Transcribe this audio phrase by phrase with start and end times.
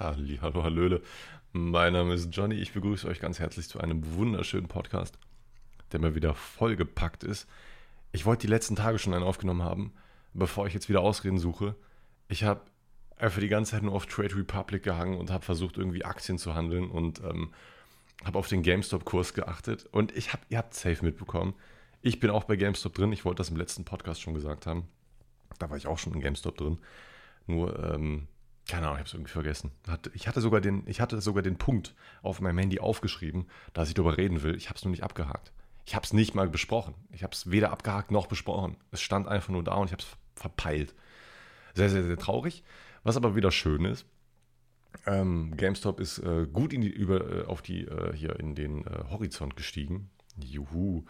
[0.00, 1.02] Halli, hallo, hallöle.
[1.52, 2.56] Mein Name ist Johnny.
[2.56, 5.16] Ich begrüße euch ganz herzlich zu einem wunderschönen Podcast,
[5.92, 7.48] der mal wieder vollgepackt ist.
[8.10, 9.92] Ich wollte die letzten Tage schon einen aufgenommen haben,
[10.32, 11.76] bevor ich jetzt wieder Ausreden suche.
[12.26, 12.62] Ich habe
[13.18, 16.56] einfach die ganze Zeit nur auf Trade Republic gehangen und habe versucht, irgendwie Aktien zu
[16.56, 17.52] handeln und ähm,
[18.24, 19.86] habe auf den GameStop-Kurs geachtet.
[19.92, 21.54] Und ich habe, ihr habt safe mitbekommen.
[22.02, 23.12] Ich bin auch bei GameStop drin.
[23.12, 24.88] Ich wollte das im letzten Podcast schon gesagt haben.
[25.60, 26.78] Da war ich auch schon in GameStop drin.
[27.46, 28.26] Nur, ähm,
[28.66, 29.70] keine Ahnung, ich habe es irgendwie vergessen.
[30.14, 33.94] Ich hatte, sogar den, ich hatte sogar den Punkt auf meinem Handy aufgeschrieben, dass ich
[33.94, 34.56] darüber reden will.
[34.56, 35.52] Ich habe es nur nicht abgehakt.
[35.84, 36.94] Ich habe es nicht mal besprochen.
[37.12, 38.76] Ich habe es weder abgehakt noch besprochen.
[38.90, 40.94] Es stand einfach nur da und ich habe es verpeilt.
[41.74, 42.64] Sehr, sehr, sehr traurig.
[43.02, 44.06] Was aber wieder schön ist,
[45.06, 49.04] ähm, GameStop ist äh, gut die, über, äh, auf die, äh, hier in den äh,
[49.10, 50.10] Horizont gestiegen.
[50.36, 51.04] Juhu.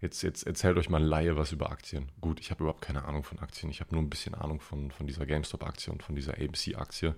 [0.00, 2.10] Jetzt, jetzt erzählt euch mal Laie was über Aktien.
[2.20, 3.70] Gut, ich habe überhaupt keine Ahnung von Aktien.
[3.70, 7.14] Ich habe nur ein bisschen Ahnung von, von dieser GameStop-Aktie und von dieser AMC-Aktie.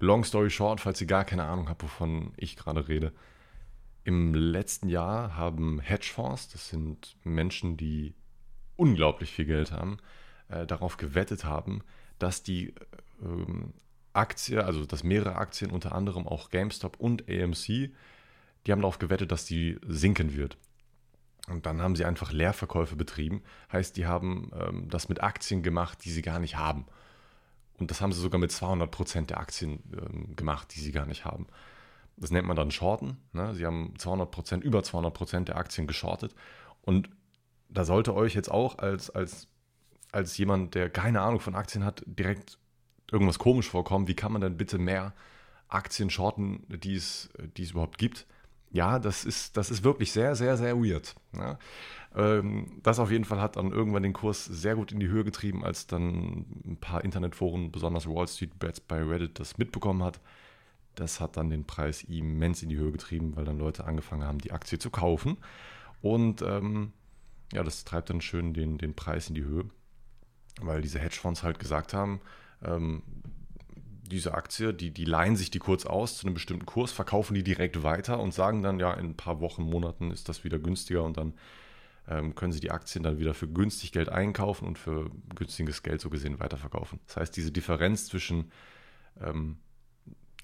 [0.00, 3.12] Long story short, falls ihr gar keine Ahnung habt, wovon ich gerade rede.
[4.04, 8.14] Im letzten Jahr haben Hedgefonds, das sind Menschen, die
[8.76, 9.98] unglaublich viel Geld haben,
[10.48, 11.82] äh, darauf gewettet haben,
[12.18, 12.74] dass die
[13.22, 13.72] ähm,
[14.12, 17.90] Aktie, also dass mehrere Aktien, unter anderem auch GameStop und AMC,
[18.66, 20.58] die haben darauf gewettet, dass die sinken wird.
[21.48, 23.42] Und dann haben sie einfach Leerverkäufe betrieben.
[23.72, 26.86] Heißt, die haben ähm, das mit Aktien gemacht, die sie gar nicht haben.
[27.78, 31.06] Und das haben sie sogar mit 200 Prozent der Aktien ähm, gemacht, die sie gar
[31.06, 31.46] nicht haben.
[32.16, 33.16] Das nennt man dann Shorten.
[33.32, 33.54] Ne?
[33.54, 36.34] Sie haben 200 Prozent, über 200 Prozent der Aktien geschortet.
[36.82, 37.08] Und
[37.68, 39.48] da sollte euch jetzt auch als, als,
[40.12, 42.58] als jemand, der keine Ahnung von Aktien hat, direkt
[43.10, 44.08] irgendwas komisch vorkommen.
[44.08, 45.14] Wie kann man denn bitte mehr
[45.68, 48.26] Aktien shorten, die es, die es überhaupt gibt?
[48.70, 51.14] Ja, das ist, das ist wirklich sehr, sehr, sehr weird.
[51.36, 51.58] Ja.
[52.14, 55.24] Ähm, das auf jeden Fall hat dann irgendwann den Kurs sehr gut in die Höhe
[55.24, 60.20] getrieben, als dann ein paar Internetforen, besonders Wall Street Bets bei Reddit, das mitbekommen hat.
[60.94, 64.38] Das hat dann den Preis immens in die Höhe getrieben, weil dann Leute angefangen haben,
[64.38, 65.36] die Aktie zu kaufen.
[66.02, 66.92] Und ähm,
[67.52, 69.64] ja, das treibt dann schön den, den Preis in die Höhe,
[70.60, 72.20] weil diese Hedgefonds halt gesagt haben,
[72.62, 73.02] ähm,
[74.10, 77.42] diese Aktie, die, die leihen sich die kurz aus zu einem bestimmten Kurs, verkaufen die
[77.42, 81.02] direkt weiter und sagen dann, ja, in ein paar Wochen, Monaten ist das wieder günstiger
[81.02, 81.34] und dann
[82.08, 86.00] ähm, können sie die Aktien dann wieder für günstig Geld einkaufen und für günstiges Geld
[86.00, 87.00] so gesehen weiterverkaufen.
[87.06, 88.50] Das heißt, diese Differenz zwischen,
[89.20, 89.58] ähm,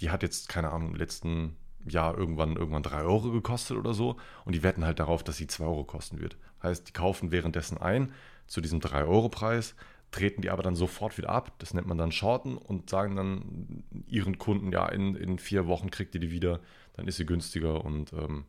[0.00, 4.16] die hat jetzt, keine Ahnung, im letzten Jahr irgendwann, irgendwann 3 Euro gekostet oder so
[4.44, 6.37] und die wetten halt darauf, dass sie 2 Euro kosten wird.
[6.62, 8.12] Heißt, die kaufen währenddessen ein
[8.47, 9.75] zu diesem 3-Euro-Preis,
[10.11, 11.53] treten die aber dann sofort wieder ab.
[11.59, 15.91] Das nennt man dann Shorten und sagen dann ihren Kunden, ja, in, in vier Wochen
[15.91, 16.61] kriegt ihr die wieder,
[16.94, 18.45] dann ist sie günstiger und ähm,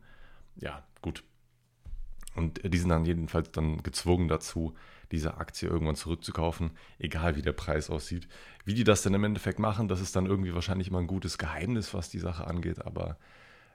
[0.56, 1.24] ja, gut.
[2.34, 4.74] Und die sind dann jedenfalls dann gezwungen dazu,
[5.10, 8.28] diese Aktie irgendwann zurückzukaufen, egal wie der Preis aussieht.
[8.64, 11.38] Wie die das dann im Endeffekt machen, das ist dann irgendwie wahrscheinlich immer ein gutes
[11.38, 13.18] Geheimnis, was die Sache angeht, aber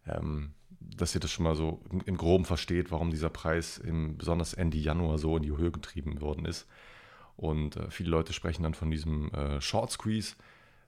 [0.07, 4.53] ähm, dass ihr das schon mal so im Groben versteht, warum dieser Preis im, besonders
[4.53, 6.67] Ende Januar so in die Höhe getrieben worden ist.
[7.35, 10.35] Und äh, viele Leute sprechen dann von diesem äh, Short Squeeze,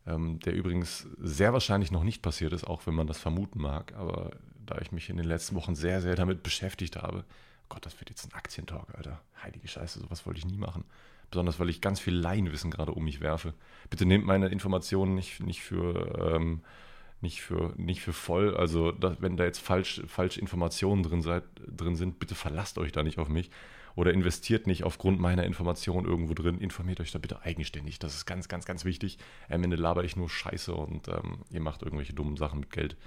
[0.08, 3.94] ähm, der übrigens sehr wahrscheinlich noch nicht passiert ist, auch wenn man das vermuten mag.
[3.96, 4.32] Aber
[4.66, 7.24] da ich mich in den letzten Wochen sehr, sehr damit beschäftigt habe,
[7.70, 9.22] Gott, das wird jetzt ein Aktientalk, Alter.
[9.42, 10.84] Heilige Scheiße, sowas wollte ich nie machen.
[11.32, 13.54] Besonders weil ich ganz viel Laienwissen gerade um mich werfe.
[13.90, 16.36] Bitte nehmt meine Informationen nicht, nicht für.
[16.36, 16.62] Ähm,
[17.22, 18.56] nicht für, nicht für voll.
[18.56, 22.92] Also, dass, wenn da jetzt falsch, falsche Informationen drin, seid, drin sind, bitte verlasst euch
[22.92, 23.50] da nicht auf mich
[23.96, 26.60] oder investiert nicht aufgrund meiner Information irgendwo drin.
[26.60, 27.98] Informiert euch da bitte eigenständig.
[27.98, 29.18] Das ist ganz, ganz, ganz wichtig.
[29.50, 32.98] Am Ende laber ich nur Scheiße und ähm, ihr macht irgendwelche dummen Sachen mit Geld.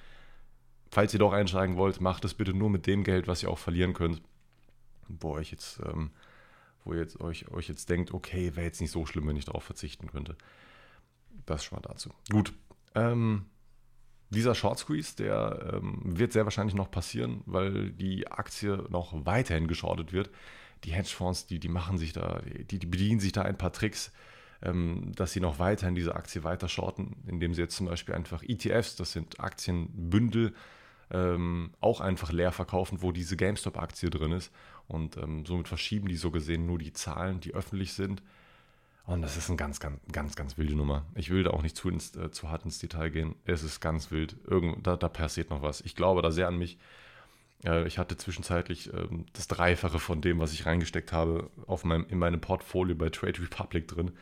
[0.91, 3.59] Falls ihr doch einsteigen wollt, macht es bitte nur mit dem Geld, was ihr auch
[3.59, 4.23] verlieren könnt.
[5.09, 6.11] Wo euch jetzt, ähm,
[6.85, 9.45] wo ihr jetzt, euch, euch jetzt denkt, okay, wäre jetzt nicht so schlimm, wenn ich
[9.45, 10.37] darauf verzichten könnte.
[11.45, 12.11] Das schon mal dazu.
[12.31, 12.55] Gut.
[12.95, 13.45] Ähm,
[14.31, 19.69] dieser Short Squeeze, der ähm, wird sehr wahrscheinlich noch passieren, weil die Aktie noch weiterhin
[19.69, 20.31] geschortet wird
[20.85, 22.41] die Hedgefonds, die, die machen sich da,
[22.71, 24.13] die, die bedienen sich da ein paar Tricks,
[24.63, 28.15] ähm, dass sie noch weiter in diese Aktie weiter shorten, indem sie jetzt zum Beispiel
[28.15, 30.55] einfach ETFs, das sind Aktienbündel,
[31.11, 34.53] ähm, auch einfach leer verkaufen, wo diese GameStop-Aktie drin ist.
[34.89, 38.23] Und ähm, somit verschieben die so gesehen nur die Zahlen, die öffentlich sind.
[39.07, 41.07] Und das ist eine ganz, ganz, ganz, ganz wilde Nummer.
[41.15, 43.37] Ich will da auch nicht zu, ins, äh, zu hart ins Detail gehen.
[43.47, 44.37] Es ist ganz wild.
[44.47, 45.81] Irgend, da, da passiert noch was.
[45.81, 46.79] Ich glaube da sehr an mich.
[47.65, 52.07] Äh, ich hatte zwischenzeitlich ähm, das Dreifache von dem, was ich reingesteckt habe, auf meinem,
[52.09, 54.13] in meinem Portfolio bei Trade Republic drin.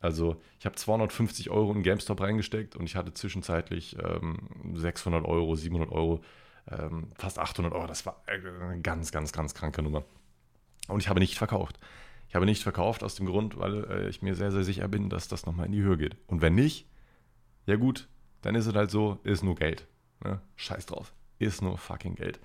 [0.00, 3.96] Also ich habe 250 Euro in GameStop reingesteckt und ich hatte zwischenzeitlich
[4.74, 6.22] 600 ähm, Euro, 700 Euro,
[6.70, 7.86] ähm, fast 800 Euro.
[7.86, 10.04] Das war eine ganz, ganz, ganz kranke Nummer.
[10.88, 11.78] Und ich habe nicht verkauft.
[12.28, 15.08] Ich habe nicht verkauft aus dem Grund, weil äh, ich mir sehr, sehr sicher bin,
[15.08, 16.16] dass das nochmal in die Höhe geht.
[16.26, 16.86] Und wenn nicht,
[17.66, 18.08] ja gut,
[18.42, 19.86] dann ist es halt so, ist nur Geld.
[20.22, 20.40] Ne?
[20.56, 21.12] Scheiß drauf.
[21.38, 22.40] Ist nur fucking Geld.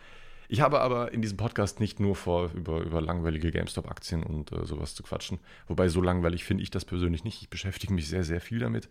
[0.47, 4.65] Ich habe aber in diesem Podcast nicht nur vor, über, über langweilige GameStop-Aktien und äh,
[4.65, 5.39] sowas zu quatschen.
[5.67, 7.41] Wobei so langweilig finde ich das persönlich nicht.
[7.41, 8.89] Ich beschäftige mich sehr, sehr viel damit.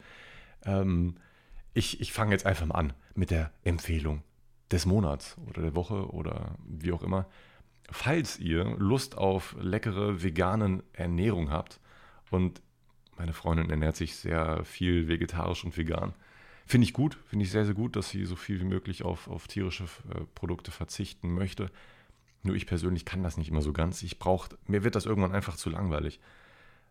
[0.65, 1.17] Ähm,
[1.75, 4.23] ich ich fange jetzt einfach mal an mit der Empfehlung
[4.71, 7.27] des Monats oder der Woche oder wie auch immer.
[7.91, 11.81] Falls ihr Lust auf leckere veganen Ernährung habt
[12.31, 12.63] und
[13.17, 16.15] meine Freundin ernährt sich sehr viel vegetarisch und vegan,
[16.71, 19.27] Finde ich gut, finde ich sehr, sehr gut, dass sie so viel wie möglich auf,
[19.27, 21.69] auf tierische äh, Produkte verzichten möchte.
[22.45, 24.05] Nur ich persönlich kann das nicht immer so ganz.
[24.05, 26.21] Ich brauche, mir wird das irgendwann einfach zu langweilig.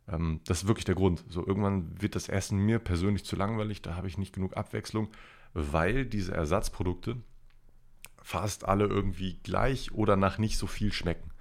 [0.09, 1.23] Ähm, das ist wirklich der Grund.
[1.29, 5.07] So irgendwann wird das Essen mir persönlich zu langweilig, da habe ich nicht genug Abwechslung,
[5.53, 7.15] weil diese Ersatzprodukte
[8.21, 11.31] fast alle irgendwie gleich oder nach nicht so viel schmecken.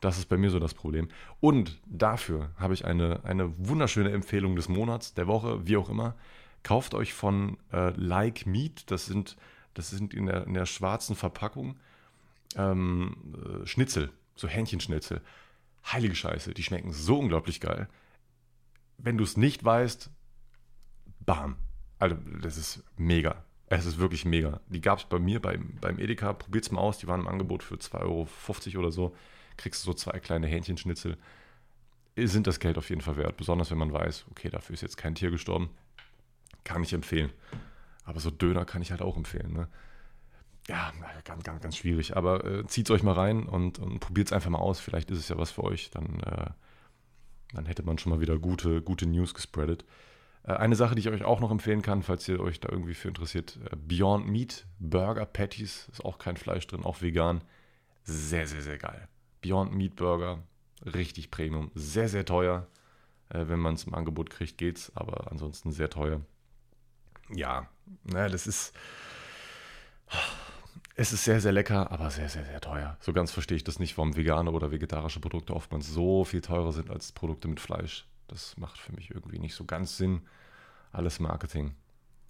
[0.00, 1.10] Das ist bei mir so das Problem.
[1.38, 6.16] Und dafür habe ich eine, eine wunderschöne Empfehlung des Monats, der Woche, wie auch immer.
[6.62, 9.36] Kauft euch von äh, Like Meat, das sind,
[9.74, 11.78] das sind in der, in der schwarzen Verpackung
[12.56, 15.20] ähm, äh, Schnitzel, so Hähnchenschnitzel.
[15.92, 17.88] Heilige Scheiße, die schmecken so unglaublich geil.
[18.98, 20.10] Wenn du es nicht weißt,
[21.24, 21.56] bam.
[21.98, 23.44] Also, das ist mega.
[23.66, 24.60] Es ist wirklich mega.
[24.68, 26.36] Die gab es bei mir beim, beim Edeka.
[26.52, 26.98] es mal aus.
[26.98, 29.14] Die waren im Angebot für 2,50 Euro oder so.
[29.56, 31.18] Kriegst du so zwei kleine Hähnchenschnitzel.
[32.16, 33.36] Sind das Geld auf jeden Fall wert.
[33.36, 35.70] Besonders wenn man weiß, okay, dafür ist jetzt kein Tier gestorben.
[36.64, 37.30] Kann ich empfehlen.
[38.04, 39.52] Aber so Döner kann ich halt auch empfehlen.
[39.52, 39.68] Ne?
[40.68, 40.92] Ja,
[41.24, 42.16] ganz, ganz, ganz schwierig.
[42.16, 44.80] Aber äh, zieht es euch mal rein und, und probiert es einfach mal aus.
[44.80, 45.90] Vielleicht ist es ja was für euch.
[45.90, 46.50] Dann, äh,
[47.54, 49.84] dann hätte man schon mal wieder gute, gute News gespreadet.
[50.42, 52.94] Äh, eine Sache, die ich euch auch noch empfehlen kann, falls ihr euch da irgendwie
[52.94, 55.88] für interessiert: äh, Beyond Meat Burger Patties.
[55.90, 57.42] Ist auch kein Fleisch drin, auch vegan.
[58.04, 59.08] Sehr, sehr, sehr geil.
[59.40, 60.42] Beyond Meat Burger.
[60.84, 61.70] Richtig Premium.
[61.74, 62.66] Sehr, sehr teuer.
[63.30, 64.92] Äh, wenn man es im Angebot kriegt, geht's.
[64.94, 66.20] Aber ansonsten sehr teuer
[67.34, 67.68] ja,
[68.04, 68.74] ne, das ist.
[70.94, 72.96] Es ist sehr, sehr lecker, aber sehr, sehr, sehr teuer.
[72.98, 76.72] So ganz verstehe ich das nicht, warum vegane oder vegetarische Produkte oftmals so viel teurer
[76.72, 78.08] sind als Produkte mit Fleisch.
[78.26, 80.22] Das macht für mich irgendwie nicht so ganz Sinn.
[80.90, 81.76] Alles Marketing.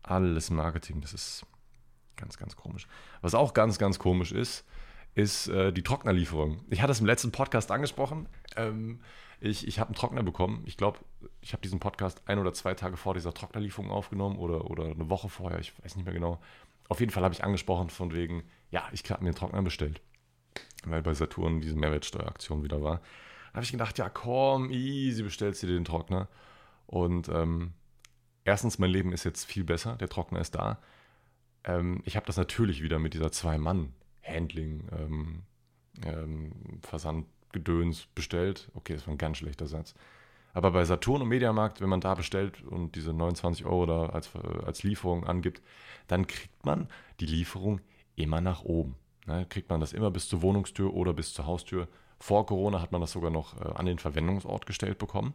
[0.02, 1.46] Alles Marketing, das ist
[2.16, 2.86] ganz, ganz komisch.
[3.22, 4.66] Was auch ganz, ganz komisch ist,
[5.14, 6.60] ist äh, die Trocknerlieferung.
[6.68, 8.28] Ich hatte es im letzten Podcast angesprochen.
[8.56, 9.00] Ähm,
[9.40, 10.62] ich, ich habe einen Trockner bekommen.
[10.66, 10.98] Ich glaube,
[11.40, 15.10] ich habe diesen Podcast ein oder zwei Tage vor dieser Trocknerlieferung aufgenommen oder, oder eine
[15.10, 16.40] Woche vorher, ich weiß nicht mehr genau.
[16.88, 20.00] Auf jeden Fall habe ich angesprochen von wegen, ja, ich habe mir einen Trockner bestellt.
[20.84, 22.98] Weil bei Saturn diese Mehrwertsteueraktion wieder war.
[23.48, 26.28] Da habe ich gedacht, ja komm, easy, bestellst du dir den Trockner.
[26.86, 27.72] Und ähm,
[28.44, 30.78] erstens, mein Leben ist jetzt viel besser, der Trockner ist da.
[31.64, 35.42] Ähm, ich habe das natürlich wieder mit dieser Zwei-Mann-Handling, ähm,
[36.04, 38.70] ähm, Versand Gedöns bestellt.
[38.74, 39.94] Okay, das war ein ganz schlechter Satz.
[40.54, 44.30] Aber bei Saturn und Mediamarkt, wenn man da bestellt und diese 29 Euro da als,
[44.64, 45.62] als Lieferung angibt,
[46.06, 46.88] dann kriegt man
[47.20, 47.80] die Lieferung
[48.16, 48.96] immer nach oben.
[49.26, 51.86] Ne, kriegt man das immer bis zur Wohnungstür oder bis zur Haustür.
[52.18, 55.34] Vor Corona hat man das sogar noch äh, an den Verwendungsort gestellt bekommen.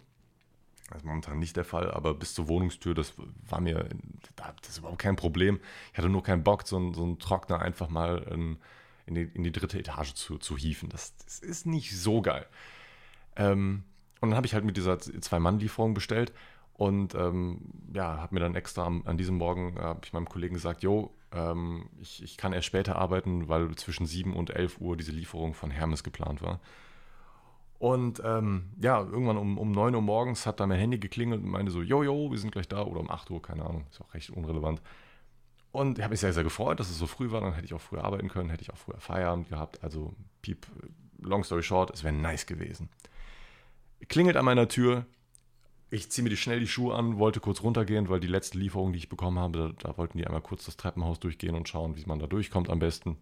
[0.89, 3.13] Das ist momentan nicht der Fall, aber bis zur Wohnungstür, das
[3.48, 3.88] war mir,
[4.36, 5.60] das ist überhaupt kein Problem.
[5.92, 8.57] Ich hatte nur keinen Bock, so, so einen Trockner einfach mal in,
[9.06, 10.90] in die, in die dritte Etage zu, zu hieven.
[10.90, 12.46] Das, das ist nicht so geil.
[13.36, 13.84] Ähm,
[14.22, 16.34] und dann habe ich halt mit dieser Zwei-Mann-Lieferung bestellt
[16.74, 17.62] und ähm,
[17.94, 20.82] ja, habe mir dann extra am, an diesem Morgen, äh, habe ich meinem Kollegen gesagt,
[20.82, 25.12] jo, ähm, ich, ich kann erst später arbeiten, weil zwischen 7 und 11 Uhr diese
[25.12, 26.60] Lieferung von Hermes geplant war.
[27.80, 31.50] Und ähm, ja, irgendwann um, um 9 Uhr morgens hat da mein Handy geklingelt und
[31.50, 32.84] meinte so, jo, jo, wir sind gleich da.
[32.84, 34.82] Oder um 8 Uhr, keine Ahnung, ist auch recht unrelevant.
[35.74, 37.42] Und ich habe mich sehr, sehr gefreut, dass es so früh war.
[37.42, 39.84] Dann hätte ich auch früher arbeiten können, hätte ich auch früher Feierabend gehabt.
[39.84, 40.13] Also,
[40.44, 40.68] piep,
[41.20, 42.89] long story short, es wäre nice gewesen.
[44.08, 45.08] Klingelt an meiner Tür.
[45.89, 48.94] Ich ziehe mir die schnell die Schuhe an, wollte kurz runtergehen, weil die letzte Lieferung,
[48.94, 51.98] die ich bekommen habe, da, da wollten die einmal kurz das Treppenhaus durchgehen und schauen,
[51.98, 53.18] wie man da durchkommt am besten.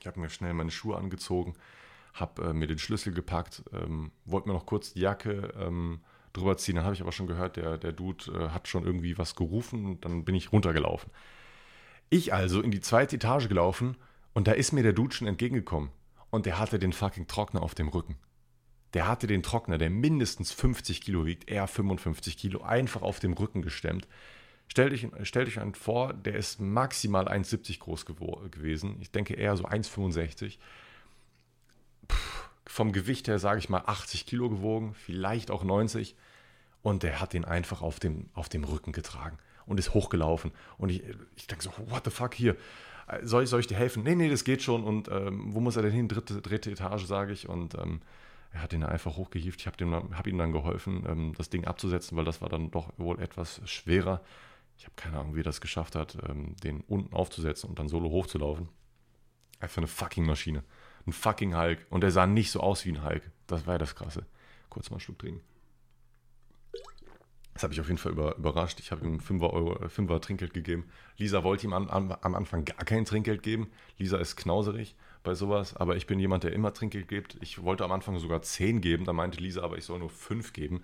[0.00, 1.54] Ich habe mir schnell meine Schuhe angezogen,
[2.14, 6.00] habe äh, mir den Schlüssel gepackt, ähm, wollte mir noch kurz die Jacke ähm,
[6.32, 6.74] drüber ziehen.
[6.74, 9.84] Dann habe ich aber schon gehört, der, der Dude äh, hat schon irgendwie was gerufen
[9.86, 11.12] und dann bin ich runtergelaufen.
[12.12, 13.96] Ich also in die zweite Etage gelaufen
[14.32, 15.90] und da ist mir der Dude schon entgegengekommen.
[16.30, 18.16] Und der hatte den fucking Trockner auf dem Rücken.
[18.94, 23.34] Der hatte den Trockner, der mindestens 50 Kilo wiegt, eher 55 Kilo, einfach auf dem
[23.34, 24.08] Rücken gestemmt.
[24.66, 28.96] Stellt euch, stellt euch einen vor, der ist maximal 1,70 groß gewesen.
[29.00, 30.58] Ich denke eher so 1,65.
[32.66, 36.16] Vom Gewicht her sage ich mal 80 Kilo gewogen, vielleicht auch 90.
[36.82, 39.38] Und der hat den einfach auf dem, auf dem Rücken getragen
[39.70, 40.50] und ist hochgelaufen.
[40.78, 41.02] Und ich,
[41.36, 42.56] ich denke so, what the fuck hier?
[43.22, 44.02] Soll ich, soll ich dir helfen?
[44.02, 44.82] Nee, nee, das geht schon.
[44.82, 46.08] Und ähm, wo muss er denn hin?
[46.08, 47.48] Dritte, dritte Etage, sage ich.
[47.48, 48.00] Und ähm,
[48.52, 49.60] er hat ihn einfach hochgehievt.
[49.60, 52.92] Ich habe hab ihm dann geholfen, ähm, das Ding abzusetzen, weil das war dann doch
[52.96, 54.22] wohl etwas schwerer.
[54.76, 57.88] Ich habe keine Ahnung, wie er das geschafft hat, ähm, den unten aufzusetzen und dann
[57.88, 58.68] solo hochzulaufen.
[59.60, 60.64] Einfach eine fucking Maschine.
[61.06, 61.86] Ein fucking Hulk.
[61.90, 63.30] Und er sah nicht so aus wie ein Hulk.
[63.46, 64.26] Das war ja das Krasse.
[64.68, 65.42] Kurz mal einen Schluck trinken.
[67.54, 68.80] Das habe ich auf jeden Fall über, überrascht.
[68.80, 70.88] Ich habe ihm 5 Euro, 5 Trinkgeld gegeben.
[71.16, 73.70] Lisa wollte ihm an, an, am Anfang gar kein Trinkgeld geben.
[73.98, 77.36] Lisa ist knauserig bei sowas, aber ich bin jemand, der immer Trinkgeld gibt.
[77.42, 80.52] Ich wollte am Anfang sogar 10 geben, da meinte Lisa, aber ich soll nur 5
[80.52, 80.82] geben,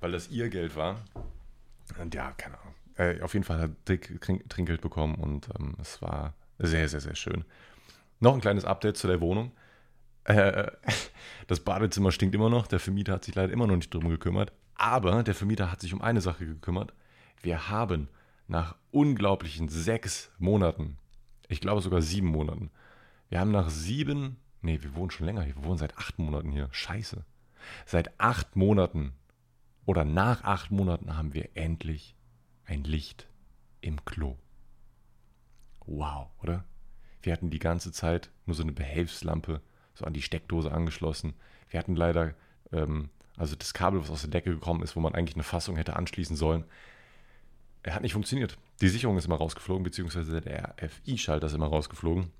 [0.00, 1.00] weil das ihr Geld war.
[1.98, 2.74] Und ja, keine Ahnung.
[2.96, 7.16] Äh, auf jeden Fall hat Dick Trinkgeld bekommen und ähm, es war sehr, sehr, sehr
[7.16, 7.44] schön.
[8.20, 9.52] Noch ein kleines Update zu der Wohnung.
[10.24, 10.70] Äh,
[11.46, 12.66] das Badezimmer stinkt immer noch.
[12.66, 14.52] Der Vermieter hat sich leider immer noch nicht drum gekümmert.
[14.80, 16.94] Aber der Vermieter hat sich um eine Sache gekümmert.
[17.42, 18.08] Wir haben
[18.48, 20.96] nach unglaublichen sechs Monaten,
[21.48, 22.70] ich glaube sogar sieben Monaten,
[23.28, 26.50] wir haben nach sieben, nee, wir wohnen schon länger hier, wir wohnen seit acht Monaten
[26.50, 26.70] hier.
[26.72, 27.26] Scheiße.
[27.84, 29.12] Seit acht Monaten
[29.84, 32.16] oder nach acht Monaten haben wir endlich
[32.64, 33.28] ein Licht
[33.82, 34.38] im Klo.
[35.84, 36.64] Wow, oder?
[37.20, 39.60] Wir hatten die ganze Zeit nur so eine Behelfslampe
[39.92, 41.34] so an die Steckdose angeschlossen.
[41.68, 42.34] Wir hatten leider
[42.72, 43.10] ähm,
[43.40, 45.96] also das Kabel, was aus der Decke gekommen ist, wo man eigentlich eine Fassung hätte
[45.96, 46.64] anschließen sollen,
[47.82, 48.58] er hat nicht funktioniert.
[48.82, 52.30] Die Sicherung ist immer rausgeflogen, beziehungsweise der RFI-Schalter ist immer rausgeflogen.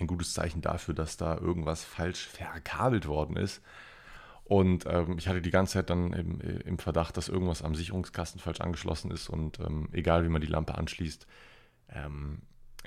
[0.00, 3.60] Ein gutes Zeichen dafür, dass da irgendwas falsch verkabelt worden ist.
[4.44, 8.40] Und ähm, ich hatte die ganze Zeit dann im, im, Verdacht, dass irgendwas am Sicherungskasten
[8.40, 9.28] falsch angeschlossen ist.
[9.28, 11.26] Und ähm, egal wie man die Lampe anschließt,
[11.90, 12.40] ähm,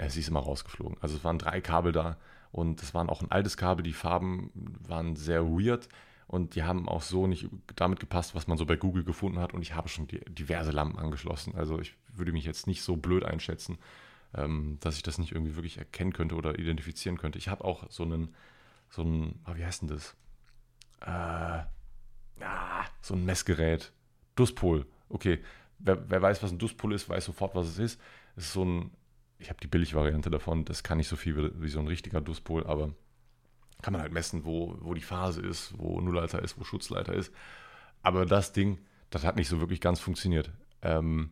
[0.07, 0.97] sie ist immer rausgeflogen.
[0.99, 2.17] Also es waren drei Kabel da
[2.51, 3.83] und es waren auch ein altes Kabel.
[3.83, 4.51] Die Farben
[4.87, 5.89] waren sehr weird
[6.29, 9.51] und die haben auch so nicht damit gepasst, was man so bei Google gefunden hat
[9.55, 11.55] und ich habe schon diverse Lampen angeschlossen.
[11.55, 13.79] Also ich würde mich jetzt nicht so blöd einschätzen,
[14.35, 17.39] ähm, dass ich das nicht irgendwie wirklich erkennen könnte oder identifizieren könnte.
[17.39, 18.35] Ich habe auch so einen,
[18.91, 20.15] so ein, oh, wie heißt denn das?
[21.01, 21.63] Äh,
[22.43, 23.91] ah, so ein Messgerät.
[24.35, 24.85] Duspol.
[25.09, 25.39] Okay,
[25.79, 28.01] wer, wer weiß, was ein Duspol ist, weiß sofort, was es ist.
[28.35, 28.91] Es ist so ein,
[29.39, 32.21] ich habe die Billigvariante davon, das kann nicht so viel wie, wie so ein richtiger
[32.21, 32.93] Duspol, aber
[33.81, 37.33] kann man halt messen, wo, wo die Phase ist, wo Nullleiter ist, wo Schutzleiter ist.
[38.01, 40.51] Aber das Ding, das hat nicht so wirklich ganz funktioniert.
[40.81, 41.31] Ähm,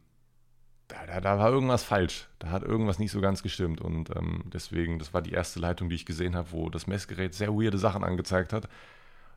[0.88, 2.28] da, da, da, war irgendwas falsch.
[2.40, 3.82] Da hat irgendwas nicht so ganz gestimmt.
[3.82, 7.34] Und ähm, deswegen, das war die erste Leitung, die ich gesehen habe, wo das Messgerät
[7.34, 8.70] sehr weirde Sachen angezeigt hat.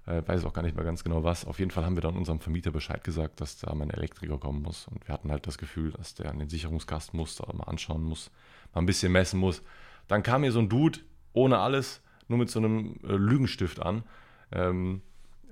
[0.06, 1.44] Äh, weiß auch gar nicht mehr ganz genau was.
[1.44, 4.62] Auf jeden Fall haben wir dann unserem Vermieter Bescheid gesagt, dass da mein Elektriker kommen
[4.62, 4.86] muss.
[4.86, 8.04] Und wir hatten halt das Gefühl, dass der an den Sicherungskasten muss, da mal anschauen
[8.04, 8.30] muss,
[8.72, 9.62] mal ein bisschen messen muss.
[10.06, 11.00] Dann kam mir so ein Dude
[11.32, 14.04] ohne alles nur mit so einem äh, Lügenstift an.
[14.52, 15.02] Ähm,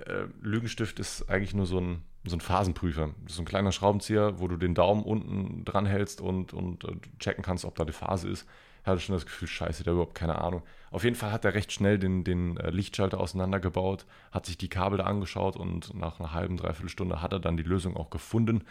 [0.06, 3.10] äh, Lügenstift ist eigentlich nur so ein, so ein Phasenprüfer.
[3.22, 6.84] Das ist so ein kleiner Schraubenzieher, wo du den Daumen unten dran hältst und, und
[6.84, 8.46] äh, checken kannst, ob da die Phase ist.
[8.82, 10.62] Ich hatte schon das Gefühl, scheiße, der überhaupt keine Ahnung.
[10.90, 14.68] Auf jeden Fall hat er recht schnell den, den äh, Lichtschalter auseinandergebaut, hat sich die
[14.68, 18.10] Kabel da angeschaut und nach einer halben, dreiviertel Stunde hat er dann die Lösung auch
[18.10, 18.64] gefunden.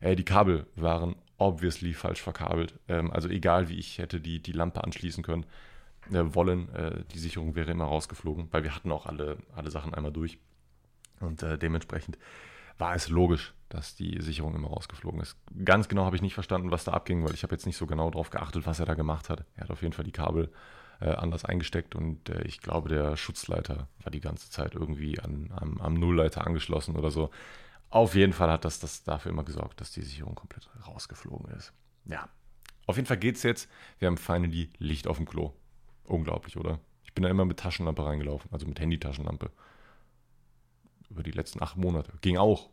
[0.00, 2.78] Äh, die Kabel waren obviously falsch verkabelt.
[2.88, 5.44] Ähm, also egal, wie ich hätte die, die Lampe anschließen können,
[6.12, 9.94] äh, wollen, äh, die Sicherung wäre immer rausgeflogen, weil wir hatten auch alle, alle Sachen
[9.94, 10.38] einmal durch.
[11.20, 12.18] Und äh, dementsprechend
[12.78, 15.36] war es logisch, dass die Sicherung immer rausgeflogen ist.
[15.64, 17.86] Ganz genau habe ich nicht verstanden, was da abging, weil ich habe jetzt nicht so
[17.86, 19.44] genau darauf geachtet, was er da gemacht hat.
[19.56, 20.52] Er hat auf jeden Fall die Kabel
[21.00, 25.50] äh, anders eingesteckt und äh, ich glaube, der Schutzleiter war die ganze Zeit irgendwie an,
[25.54, 27.30] am, am Nullleiter angeschlossen oder so.
[27.90, 31.72] Auf jeden Fall hat das, das dafür immer gesorgt, dass die Sicherung komplett rausgeflogen ist.
[32.04, 32.28] Ja,
[32.86, 33.68] auf jeden Fall geht es jetzt.
[33.98, 35.52] Wir haben finally Licht auf dem Klo.
[36.08, 36.80] Unglaublich, oder?
[37.04, 39.50] Ich bin da immer mit Taschenlampe reingelaufen, also mit Handytaschenlampe.
[41.10, 42.12] Über die letzten acht Monate.
[42.22, 42.70] Ging auch.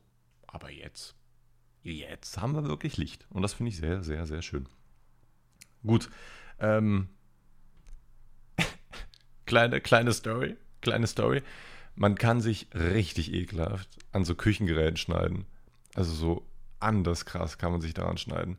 [0.48, 1.16] Aber jetzt,
[1.84, 3.28] jetzt haben wir wirklich Licht.
[3.30, 4.70] Und das finde ich sehr, sehr, sehr schön.
[5.86, 6.10] Gut.
[6.60, 7.10] Ähm,
[9.46, 10.56] kleine, kleine Story.
[10.82, 11.44] Kleine Story.
[11.96, 15.46] Man kann sich richtig ekelhaft an so Küchengeräten schneiden.
[15.94, 16.48] Also so
[16.80, 18.58] anders krass kann man sich daran schneiden.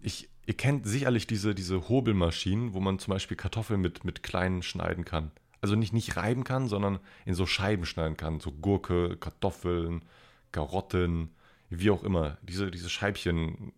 [0.00, 4.62] Ich Ihr kennt sicherlich diese, diese Hobelmaschinen, wo man zum Beispiel Kartoffeln mit, mit kleinen
[4.62, 5.30] schneiden kann.
[5.60, 8.40] Also nicht, nicht reiben kann, sondern in so Scheiben schneiden kann.
[8.40, 10.06] So Gurke, Kartoffeln,
[10.50, 11.34] Karotten,
[11.68, 12.38] wie auch immer.
[12.40, 13.74] Diese, diese Scheibchen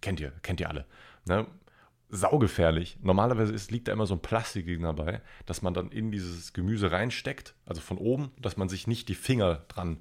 [0.00, 0.86] kennt ihr, kennt ihr alle.
[1.24, 1.44] Ne?
[2.08, 2.98] Saugefährlich.
[3.02, 6.92] Normalerweise ist, liegt da immer so ein Plastikding dabei, dass man dann in dieses Gemüse
[6.92, 9.98] reinsteckt, also von oben, dass man sich nicht die Finger dran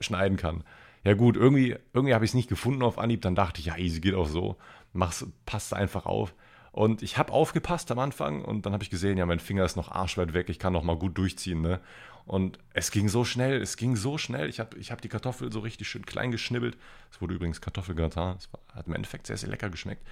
[0.00, 0.64] schneiden kann
[1.04, 3.22] ja gut, irgendwie, irgendwie habe ich es nicht gefunden auf Anhieb.
[3.22, 4.56] Dann dachte ich, ja, easy geht auch so.
[4.92, 6.34] Mach's, passt einfach auf.
[6.72, 9.76] Und ich habe aufgepasst am Anfang und dann habe ich gesehen, ja, mein Finger ist
[9.76, 11.80] noch arschweit weg, ich kann noch mal gut durchziehen, ne?
[12.26, 14.48] Und es ging so schnell, es ging so schnell.
[14.48, 16.76] Ich habe ich hab die Kartoffel so richtig schön klein geschnibbelt.
[17.12, 18.36] Es wurde übrigens Kartoffelgratin.
[18.38, 20.02] Es hat im Endeffekt sehr, sehr lecker geschmeckt.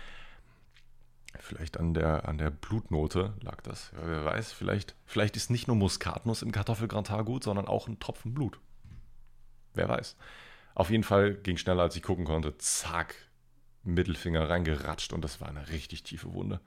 [1.38, 3.90] Vielleicht an der, an der Blutnote lag das.
[3.94, 7.98] Ja, wer weiß, vielleicht, vielleicht ist nicht nur Muskatnuss im Kartoffelgratin gut, sondern auch ein
[7.98, 8.60] Tropfen Blut.
[9.74, 10.16] Wer weiß.
[10.74, 12.56] Auf jeden Fall ging schneller, als ich gucken konnte.
[12.58, 13.14] Zack.
[13.84, 16.60] Mittelfinger reingeratscht und das war eine richtig tiefe Wunde.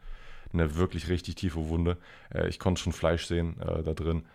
[0.51, 1.97] Eine wirklich richtig tiefe Wunde.
[2.33, 4.25] Äh, ich konnte schon Fleisch sehen äh, da drin.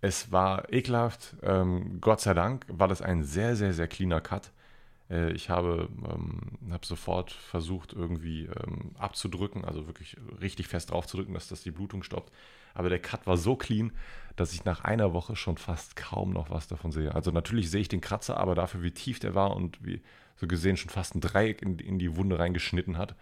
[0.00, 1.36] Es war ekelhaft.
[1.42, 4.52] Ähm, Gott sei Dank war das ein sehr, sehr, sehr cleaner Cut.
[5.10, 6.40] Äh, ich habe, ähm,
[6.70, 12.02] habe sofort versucht, irgendwie ähm, abzudrücken, also wirklich richtig fest draufzudrücken, dass das die Blutung
[12.02, 12.32] stoppt.
[12.72, 13.92] Aber der Cut war so clean,
[14.36, 17.14] dass ich nach einer Woche schon fast kaum noch was davon sehe.
[17.14, 20.02] Also natürlich sehe ich den Kratzer, aber dafür, wie tief der war und wie
[20.36, 23.16] so gesehen schon fast ein Dreieck in, in die Wunde reingeschnitten hat,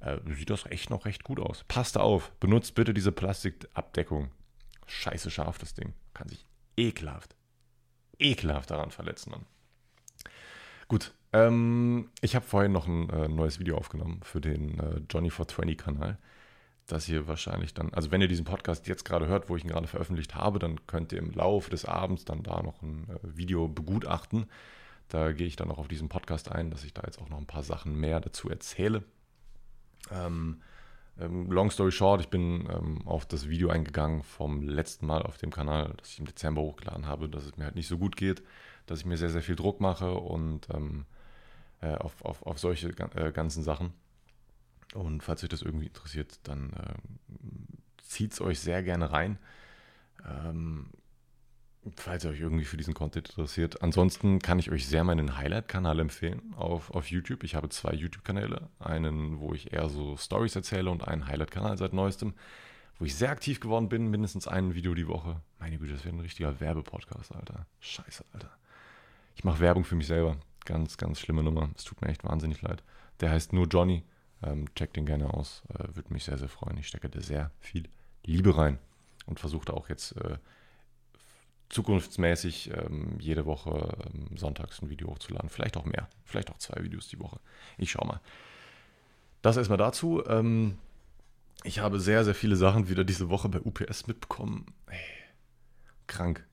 [0.00, 1.64] äh, sieht das echt noch recht gut aus.
[1.68, 4.30] Passt auf, benutzt bitte diese Plastikabdeckung.
[4.86, 5.94] Scheiße scharf das Ding.
[6.12, 6.44] Kann sich
[6.76, 7.34] ekelhaft,
[8.18, 9.46] ekelhaft daran verletzen, Mann.
[10.88, 15.30] Gut, ähm, ich habe vorhin noch ein äh, neues Video aufgenommen für den äh, Johnny
[15.30, 16.18] 420 Kanal.
[16.86, 19.70] Das hier wahrscheinlich dann, also wenn ihr diesen Podcast jetzt gerade hört, wo ich ihn
[19.70, 23.36] gerade veröffentlicht habe, dann könnt ihr im Laufe des Abends dann da noch ein äh,
[23.36, 24.46] Video begutachten.
[25.08, 27.38] Da gehe ich dann noch auf diesen Podcast ein, dass ich da jetzt auch noch
[27.38, 29.02] ein paar Sachen mehr dazu erzähle.
[30.12, 30.62] Ähm,
[31.18, 35.38] ähm, long story short, ich bin ähm, auf das Video eingegangen vom letzten Mal auf
[35.38, 38.16] dem Kanal, das ich im Dezember hochgeladen habe, dass es mir halt nicht so gut
[38.16, 38.44] geht
[38.86, 41.04] dass ich mir sehr, sehr viel Druck mache und ähm,
[41.80, 43.92] äh, auf, auf, auf solche äh, ganzen Sachen.
[44.94, 49.38] Und falls euch das irgendwie interessiert, dann äh, zieht es euch sehr gerne rein.
[50.24, 50.90] Ähm,
[51.94, 53.82] falls ihr euch irgendwie für diesen Content interessiert.
[53.82, 57.44] Ansonsten kann ich euch sehr meinen Highlight-Kanal empfehlen auf, auf YouTube.
[57.44, 58.68] Ich habe zwei YouTube-Kanäle.
[58.78, 62.34] Einen, wo ich eher so Stories erzähle und einen Highlight-Kanal seit neuestem,
[62.98, 64.08] wo ich sehr aktiv geworden bin.
[64.08, 65.40] Mindestens ein Video die Woche.
[65.58, 67.66] Meine Güte, das wäre ein richtiger Werbepodcast, Alter.
[67.80, 68.50] Scheiße, Alter.
[69.36, 70.38] Ich mache Werbung für mich selber.
[70.64, 71.70] Ganz, ganz schlimme Nummer.
[71.76, 72.82] Es tut mir echt wahnsinnig leid.
[73.20, 74.02] Der heißt nur Johnny.
[74.42, 75.62] Ähm, checkt den gerne aus.
[75.68, 76.78] Äh, Würde mich sehr, sehr freuen.
[76.78, 77.88] Ich stecke da sehr viel
[78.24, 78.78] Liebe rein
[79.26, 80.38] und versuche auch jetzt äh,
[81.68, 85.50] zukunftsmäßig ähm, jede Woche ähm, sonntags ein Video hochzuladen.
[85.50, 86.08] Vielleicht auch mehr.
[86.24, 87.38] Vielleicht auch zwei Videos die Woche.
[87.76, 88.20] Ich schau mal.
[89.42, 90.24] Das erstmal dazu.
[90.26, 90.78] Ähm,
[91.62, 94.66] ich habe sehr, sehr viele Sachen wieder diese Woche bei UPS mitbekommen.
[94.88, 95.00] Hey,
[96.06, 96.46] krank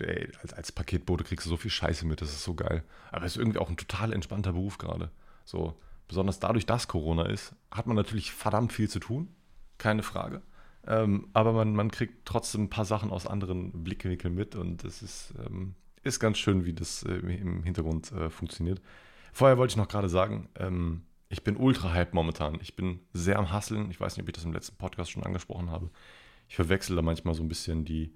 [0.00, 2.84] ey, als, als Paketbote kriegst du so viel Scheiße mit, das ist so geil.
[3.10, 5.10] Aber es ist irgendwie auch ein total entspannter Beruf gerade.
[5.44, 5.78] So,
[6.08, 9.28] besonders dadurch, dass Corona ist, hat man natürlich verdammt viel zu tun,
[9.78, 10.42] keine Frage.
[10.86, 15.02] Ähm, aber man, man kriegt trotzdem ein paar Sachen aus anderen Blickwinkeln mit und es
[15.02, 18.80] ist, ähm, ist ganz schön, wie das äh, im Hintergrund äh, funktioniert.
[19.32, 22.58] Vorher wollte ich noch gerade sagen, ähm, ich bin ultra hype momentan.
[22.62, 23.90] Ich bin sehr am Hasseln.
[23.90, 25.90] Ich weiß nicht, ob ich das im letzten Podcast schon angesprochen habe.
[26.48, 28.14] Ich verwechsel da manchmal so ein bisschen die,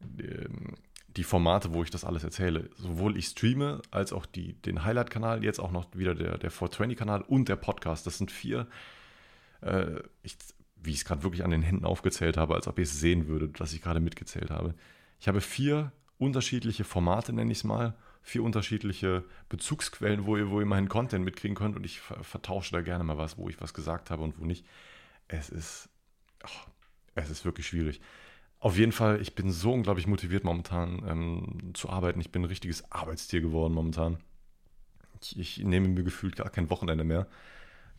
[0.00, 0.74] die ähm,
[1.16, 2.70] die Formate, wo ich das alles erzähle.
[2.76, 7.22] Sowohl ich streame, als auch die, den Highlight-Kanal, jetzt auch noch wieder der, der 420-Kanal
[7.22, 8.06] und der Podcast.
[8.06, 8.66] Das sind vier,
[9.60, 10.36] äh, ich,
[10.76, 13.28] wie ich es gerade wirklich an den Händen aufgezählt habe, als ob ihr es sehen
[13.28, 14.74] würdet, was ich gerade mitgezählt habe.
[15.20, 20.60] Ich habe vier unterschiedliche Formate, nenne ich es mal, vier unterschiedliche Bezugsquellen, wo ihr, wo
[20.60, 23.74] ihr meinen Content mitkriegen könnt und ich vertausche da gerne mal was, wo ich was
[23.74, 24.64] gesagt habe und wo nicht.
[25.28, 25.88] Es ist,
[26.44, 26.70] oh,
[27.14, 28.00] es ist wirklich schwierig.
[28.64, 32.18] Auf jeden Fall, ich bin so unglaublich motiviert momentan ähm, zu arbeiten.
[32.22, 34.16] Ich bin ein richtiges Arbeitstier geworden momentan.
[35.20, 37.26] Ich, ich nehme mir gefühlt gar kein Wochenende mehr.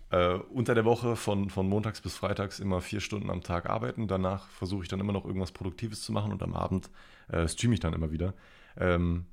[0.10, 4.08] Äh, unter der Woche von, von montags bis freitags immer vier Stunden am Tag arbeiten.
[4.08, 6.90] Danach versuche ich dann immer noch irgendwas Produktives zu machen und am Abend
[7.28, 8.34] äh, streame ich dann immer wieder.
[8.76, 9.28] Ähm,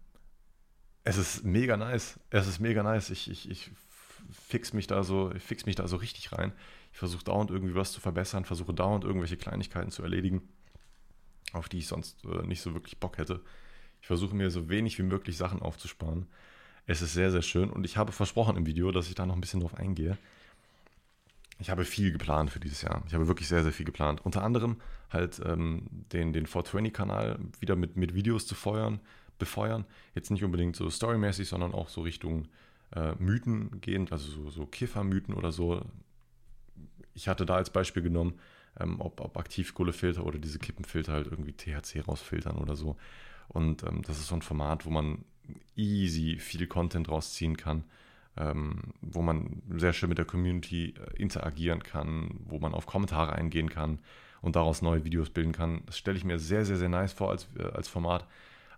[1.02, 2.20] es ist mega nice.
[2.28, 3.08] Es ist mega nice.
[3.08, 3.70] Ich, ich, ich
[4.30, 6.52] fix mich da so, ich fix mich da so richtig rein.
[6.92, 10.42] Ich versuche dauernd irgendwie was zu verbessern, versuche dauernd irgendwelche Kleinigkeiten zu erledigen
[11.52, 13.40] auf die ich sonst äh, nicht so wirklich Bock hätte.
[14.00, 16.26] Ich versuche mir so wenig wie möglich Sachen aufzusparen.
[16.86, 19.34] Es ist sehr, sehr schön und ich habe versprochen im Video, dass ich da noch
[19.34, 20.18] ein bisschen drauf eingehe.
[21.60, 23.04] Ich habe viel geplant für dieses Jahr.
[23.06, 24.24] Ich habe wirklich sehr, sehr viel geplant.
[24.24, 28.98] Unter anderem halt ähm, den, den 420-Kanal wieder mit, mit Videos zu feuern,
[29.38, 29.84] befeuern.
[30.14, 32.48] Jetzt nicht unbedingt so storymäßig, sondern auch so Richtung
[32.96, 35.82] äh, Mythen gehend, also so, so Kiffermythen oder so.
[37.14, 38.38] Ich hatte da als Beispiel genommen,
[38.78, 42.96] ähm, ob, ob Aktivkohlefilter oder diese Kippenfilter halt irgendwie THC rausfiltern oder so.
[43.48, 45.24] Und ähm, das ist so ein Format, wo man
[45.76, 47.84] easy viel Content rausziehen kann,
[48.36, 53.32] ähm, wo man sehr schön mit der Community äh, interagieren kann, wo man auf Kommentare
[53.32, 53.98] eingehen kann
[54.40, 55.82] und daraus neue Videos bilden kann.
[55.86, 58.26] Das stelle ich mir sehr, sehr, sehr nice vor als, äh, als Format.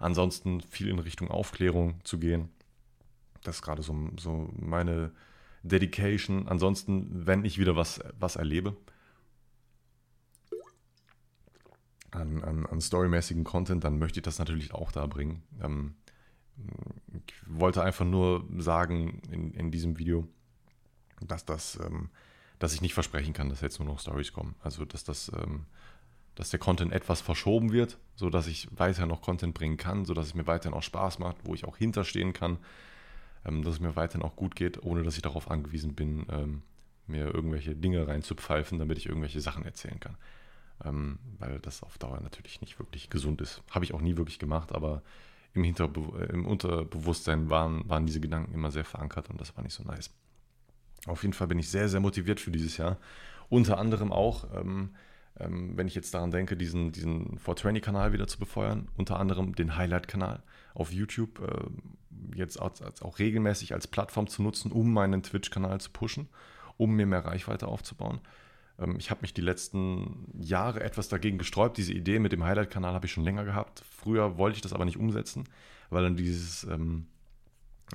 [0.00, 2.48] Ansonsten viel in Richtung Aufklärung zu gehen.
[3.42, 5.12] Das ist gerade so, so meine
[5.62, 6.48] Dedication.
[6.48, 8.76] Ansonsten, wenn ich wieder was, was erlebe,
[12.14, 15.42] an, an, an storymäßigen Content, dann möchte ich das natürlich auch da bringen.
[15.62, 15.94] Ähm,
[17.12, 20.26] ich wollte einfach nur sagen in, in diesem Video,
[21.20, 22.10] dass das, ähm,
[22.58, 24.54] dass ich nicht versprechen kann, dass jetzt nur noch Stories kommen.
[24.62, 25.66] Also dass das, ähm,
[26.34, 30.34] dass der Content etwas verschoben wird, sodass ich weiter noch Content bringen kann, sodass es
[30.34, 32.58] mir weiterhin auch Spaß macht, wo ich auch hinterstehen kann.
[33.44, 36.62] ähm, dass es mir weiterhin auch gut geht, ohne dass ich darauf angewiesen bin, ähm,
[37.06, 40.16] mir irgendwelche Dinge reinzupfeifen, damit ich irgendwelche Sachen erzählen kann.
[40.84, 43.62] Ähm, weil das auf Dauer natürlich nicht wirklich gesund ist.
[43.70, 45.02] Habe ich auch nie wirklich gemacht, aber
[45.52, 49.74] im, Hinterbe im Unterbewusstsein waren, waren diese Gedanken immer sehr verankert und das war nicht
[49.74, 50.10] so nice.
[51.06, 52.98] Auf jeden Fall bin ich sehr, sehr motiviert für dieses Jahr.
[53.48, 54.94] Unter anderem auch, ähm,
[55.38, 59.76] ähm, wenn ich jetzt daran denke, diesen, diesen 420-Kanal wieder zu befeuern, unter anderem den
[59.76, 60.42] Highlight-Kanal
[60.74, 65.80] auf YouTube äh, jetzt als, als auch regelmäßig als Plattform zu nutzen, um meinen Twitch-Kanal
[65.80, 66.28] zu pushen,
[66.76, 68.20] um mir mehr Reichweite aufzubauen.
[68.78, 71.76] Ähm, ich habe mich die letzten Jahre etwas dagegen gesträubt.
[71.76, 73.82] Diese Idee mit dem Highlight-Kanal habe ich schon länger gehabt.
[73.90, 75.44] Früher wollte ich das aber nicht umsetzen,
[75.90, 77.06] weil dann dieses, ähm,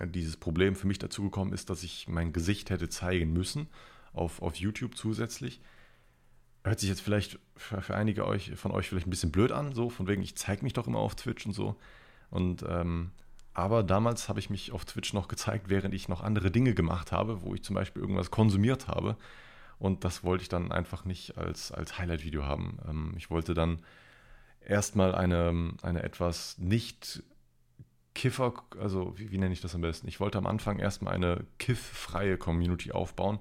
[0.05, 3.67] dieses Problem für mich dazu gekommen ist, dass ich mein Gesicht hätte zeigen müssen
[4.13, 5.61] auf, auf YouTube zusätzlich.
[6.63, 9.73] Hört sich jetzt vielleicht für, für einige euch, von euch vielleicht ein bisschen blöd an,
[9.73, 11.75] so von wegen, ich zeige mich doch immer auf Twitch und so.
[12.29, 13.11] Und ähm,
[13.53, 17.11] aber damals habe ich mich auf Twitch noch gezeigt, während ich noch andere Dinge gemacht
[17.11, 19.17] habe, wo ich zum Beispiel irgendwas konsumiert habe.
[19.79, 22.77] Und das wollte ich dann einfach nicht als, als Highlight-Video haben.
[22.87, 23.81] Ähm, ich wollte dann
[24.59, 27.23] erstmal eine, eine etwas nicht
[28.13, 30.07] Kiffer, also wie, wie, nenne ich das am besten?
[30.07, 33.39] Ich wollte am Anfang erstmal eine Kiff-freie Community aufbauen.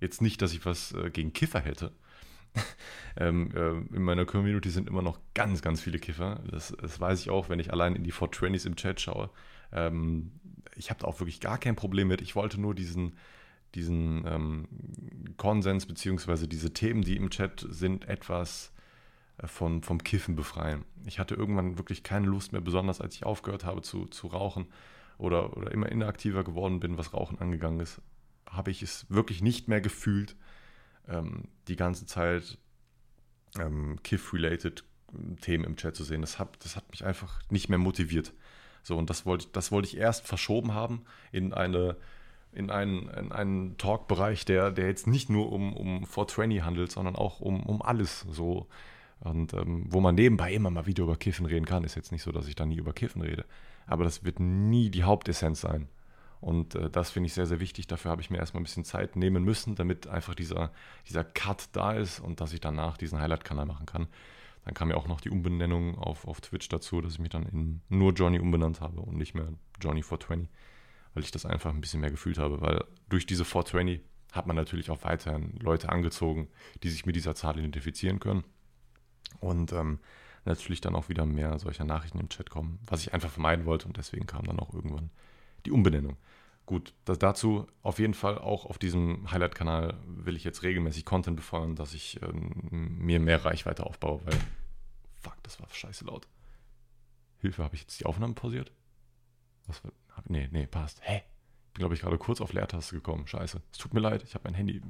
[0.00, 1.92] Jetzt nicht, dass ich was äh, gegen Kiffer hätte.
[3.16, 6.42] ähm, äh, in meiner Community sind immer noch ganz, ganz viele Kiffer.
[6.50, 9.30] Das, das weiß ich auch, wenn ich allein in die 420s im Chat schaue.
[9.72, 10.32] Ähm,
[10.74, 12.20] ich habe da auch wirklich gar kein Problem mit.
[12.20, 13.16] Ich wollte nur diesen,
[13.76, 14.68] diesen ähm,
[15.36, 18.72] Konsens beziehungsweise diese Themen, die im Chat sind, etwas
[19.38, 20.84] äh, von, vom Kiffen befreien.
[21.04, 24.66] Ich hatte irgendwann wirklich keine Lust mehr, besonders als ich aufgehört habe zu, zu rauchen
[25.18, 28.00] oder, oder immer inaktiver geworden bin, was Rauchen angegangen ist,
[28.50, 30.36] habe ich es wirklich nicht mehr gefühlt,
[31.08, 32.58] ähm, die ganze Zeit
[33.58, 34.84] ähm, Kiff-related
[35.40, 36.20] Themen im Chat zu sehen.
[36.20, 38.32] Das hat, das hat mich einfach nicht mehr motiviert.
[38.82, 41.96] So, und das wollte, das wollte ich erst verschoben haben in eine
[42.56, 47.16] in einen, in einen Talk-Bereich, der, der jetzt nicht nur um, um 420 handelt, sondern
[47.16, 48.66] auch um, um alles so.
[49.20, 52.22] Und ähm, wo man nebenbei immer mal wieder über Kiffen reden kann, ist jetzt nicht
[52.22, 53.44] so, dass ich da nie über Kiffen rede.
[53.86, 55.88] Aber das wird nie die Hauptessenz sein.
[56.40, 57.86] Und äh, das finde ich sehr, sehr wichtig.
[57.86, 60.70] Dafür habe ich mir erstmal ein bisschen Zeit nehmen müssen, damit einfach dieser,
[61.08, 64.06] dieser Cut da ist und dass ich danach diesen Highlight-Kanal machen kann.
[64.64, 67.46] Dann kam ja auch noch die Umbenennung auf, auf Twitch dazu, dass ich mich dann
[67.46, 69.48] in nur Johnny umbenannt habe und nicht mehr
[69.80, 70.48] Johnny 420
[71.16, 74.02] weil ich das einfach ein bisschen mehr gefühlt habe, weil durch diese 420
[74.32, 76.48] hat man natürlich auch weiterhin Leute angezogen,
[76.82, 78.44] die sich mit dieser Zahl identifizieren können
[79.40, 79.98] und ähm,
[80.44, 83.88] natürlich dann auch wieder mehr solcher Nachrichten im Chat kommen, was ich einfach vermeiden wollte
[83.88, 85.10] und deswegen kam dann auch irgendwann
[85.64, 86.18] die Umbenennung.
[86.66, 91.36] Gut, das dazu auf jeden Fall auch auf diesem Highlight-Kanal will ich jetzt regelmäßig Content
[91.36, 92.50] befeuern, dass ich ähm,
[92.98, 94.38] mir mehr Reichweite aufbaue, weil
[95.22, 96.28] fuck, das war scheiße laut.
[97.38, 98.70] Hilfe, habe ich jetzt die Aufnahme pausiert?
[99.66, 99.92] Was war,
[100.26, 101.00] Nee, nee, passt.
[101.02, 101.16] Hä?
[101.16, 103.26] Ich bin, glaube ich, gerade kurz auf Leertaste gekommen.
[103.26, 103.60] Scheiße.
[103.72, 104.80] Es tut mir leid, ich habe mein Handy.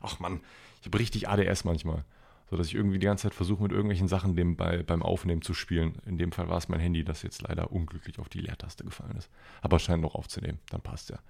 [0.00, 0.40] Ach Mann,
[0.80, 2.04] ich habe richtig ADS manchmal.
[2.50, 5.40] So dass ich irgendwie die ganze Zeit versuche, mit irgendwelchen Sachen dem bei, beim Aufnehmen
[5.40, 5.98] zu spielen.
[6.04, 9.16] In dem Fall war es mein Handy, das jetzt leider unglücklich auf die Leertaste gefallen
[9.16, 9.30] ist.
[9.62, 10.58] Aber scheint noch aufzunehmen.
[10.68, 11.20] Dann passt ja.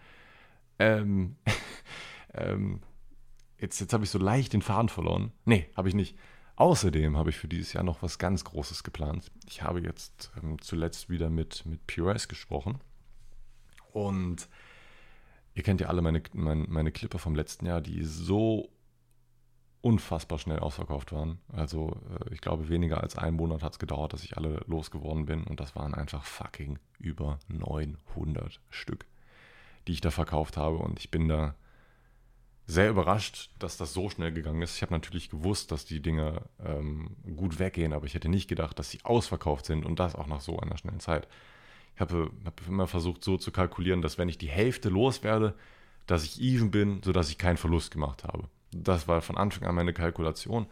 [0.79, 1.37] Ähm,
[2.35, 2.81] ähm,
[3.59, 5.33] jetzt jetzt habe ich so leicht den Faden verloren.
[5.45, 6.17] Nee, habe ich nicht.
[6.57, 9.31] Außerdem habe ich für dieses Jahr noch was ganz Großes geplant.
[9.47, 12.81] Ich habe jetzt ähm, zuletzt wieder mit, mit POS gesprochen.
[13.93, 14.49] Und
[15.55, 18.71] ihr kennt ja alle meine, meine, meine Clipper vom letzten Jahr, die so
[19.83, 21.39] unfassbar schnell ausverkauft waren.
[21.53, 25.27] Also äh, ich glaube, weniger als einen Monat hat es gedauert, dass ich alle losgeworden
[25.27, 25.45] bin.
[25.45, 29.07] Und das waren einfach fucking über 900 Stück,
[29.89, 30.77] die ich da verkauft habe.
[30.77, 31.55] Und ich bin da
[32.67, 34.77] sehr überrascht, dass das so schnell gegangen ist.
[34.77, 38.79] Ich habe natürlich gewusst, dass die Dinge ähm, gut weggehen, aber ich hätte nicht gedacht,
[38.79, 41.27] dass sie ausverkauft sind und das auch nach so einer schnellen Zeit
[41.95, 45.55] ich habe, habe immer versucht so zu kalkulieren, dass wenn ich die Hälfte loswerde,
[46.07, 48.49] dass ich even bin, sodass ich keinen Verlust gemacht habe.
[48.73, 50.67] Das war von Anfang an meine Kalkulation,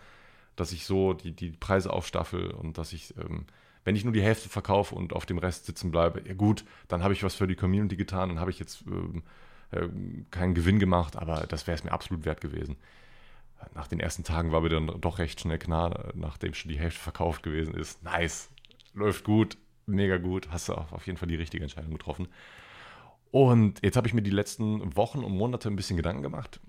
[0.57, 3.46] dass ich so die, die Preise aufstaffel und dass ich, ähm,
[3.85, 7.02] wenn ich nur die Hälfte verkaufe und auf dem Rest sitzen bleibe, ja gut, dann
[7.02, 9.22] habe ich was für die Community getan, dann habe ich jetzt ähm,
[9.70, 9.88] äh,
[10.31, 12.76] keinen Gewinn gemacht, aber das wäre es mir absolut wert gewesen.
[13.74, 17.00] Nach den ersten Tagen war mir dann doch recht schnell klar, nachdem schon die Hälfte
[17.00, 18.50] verkauft gewesen ist, nice,
[18.94, 19.57] läuft gut,
[19.88, 20.51] mega gut.
[20.51, 22.29] Hast du auf jeden Fall die richtige Entscheidung getroffen.
[23.31, 26.61] Und jetzt habe ich mir die letzten Wochen und Monate ein bisschen Gedanken gemacht,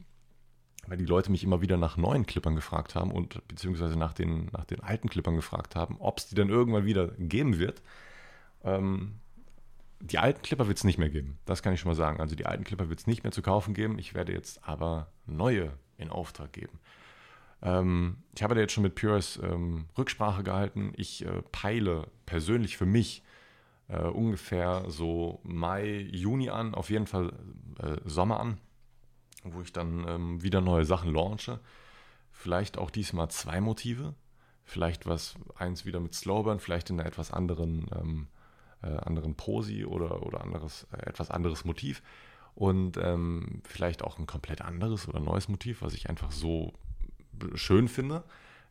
[0.88, 4.50] weil die Leute mich immer wieder nach neuen Clippern gefragt haben und beziehungsweise nach den,
[4.52, 7.82] nach den alten Clippern gefragt haben, ob es die dann irgendwann wieder geben wird.
[8.64, 9.20] Ähm,
[10.02, 11.38] die alten Clipper wird es nicht mehr geben.
[11.46, 12.20] Das kann ich schon mal sagen.
[12.20, 14.00] Also die alten Clipper wird es nicht mehr zu kaufen geben.
[14.00, 16.80] Ich werde jetzt aber neue in Auftrag geben.
[17.62, 20.94] Ähm, ich habe da jetzt schon mit Pures ähm, Rücksprache gehalten.
[20.96, 23.24] Ich äh, peile persönlich für mich
[23.90, 27.34] äh, ungefähr so Mai, Juni an, auf jeden Fall
[27.80, 28.58] äh, Sommer an,
[29.44, 31.60] wo ich dann ähm, wieder neue Sachen launche.
[32.32, 34.14] Vielleicht auch diesmal zwei Motive.
[34.64, 38.28] Vielleicht was, eins wieder mit Slowburn, vielleicht in einer etwas anderen, ähm,
[38.84, 42.04] äh, anderen Posi oder, oder anderes, äh, etwas anderes Motiv.
[42.54, 46.74] Und ähm, vielleicht auch ein komplett anderes oder neues Motiv, was ich einfach so
[47.56, 48.24] schön finde.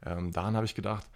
[0.04, 1.06] Ähm, daran habe ich gedacht.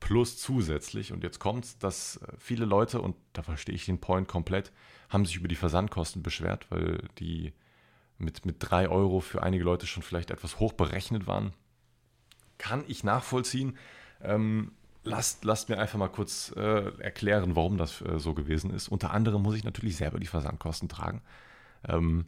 [0.00, 4.28] Plus zusätzlich, und jetzt kommt dass äh, viele Leute, und da verstehe ich den Point
[4.28, 4.72] komplett,
[5.10, 7.52] haben sich über die Versandkosten beschwert, weil die
[8.16, 11.52] mit, mit 3 Euro für einige Leute schon vielleicht etwas hoch berechnet waren.
[12.58, 13.76] Kann ich nachvollziehen.
[14.22, 18.88] Ähm, lasst, lasst mir einfach mal kurz äh, erklären, warum das äh, so gewesen ist.
[18.88, 21.22] Unter anderem muss ich natürlich selber die Versandkosten tragen.
[21.88, 22.26] Ähm,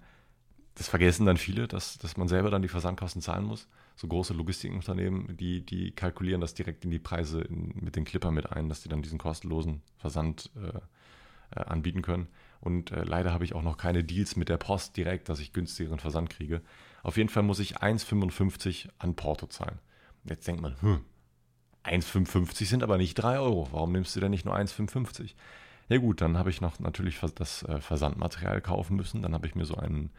[0.74, 3.68] das vergessen dann viele, dass, dass man selber dann die Versandkosten zahlen muss.
[3.96, 8.30] So große Logistikunternehmen, die, die kalkulieren das direkt in die Preise in, mit den Clipper
[8.30, 10.78] mit ein, dass die dann diesen kostenlosen Versand äh,
[11.54, 12.28] äh, anbieten können.
[12.60, 15.52] Und äh, leider habe ich auch noch keine Deals mit der Post direkt, dass ich
[15.52, 16.62] günstigeren Versand kriege.
[17.02, 19.78] Auf jeden Fall muss ich 1,55 an Porto zahlen.
[20.24, 21.00] Jetzt denkt man, hm,
[21.84, 23.68] 1,55 sind aber nicht 3 Euro.
[23.72, 25.34] Warum nimmst du denn nicht nur 1,55?
[25.88, 29.22] Ja gut, dann habe ich noch natürlich das äh, Versandmaterial kaufen müssen.
[29.22, 30.10] Dann habe ich mir so einen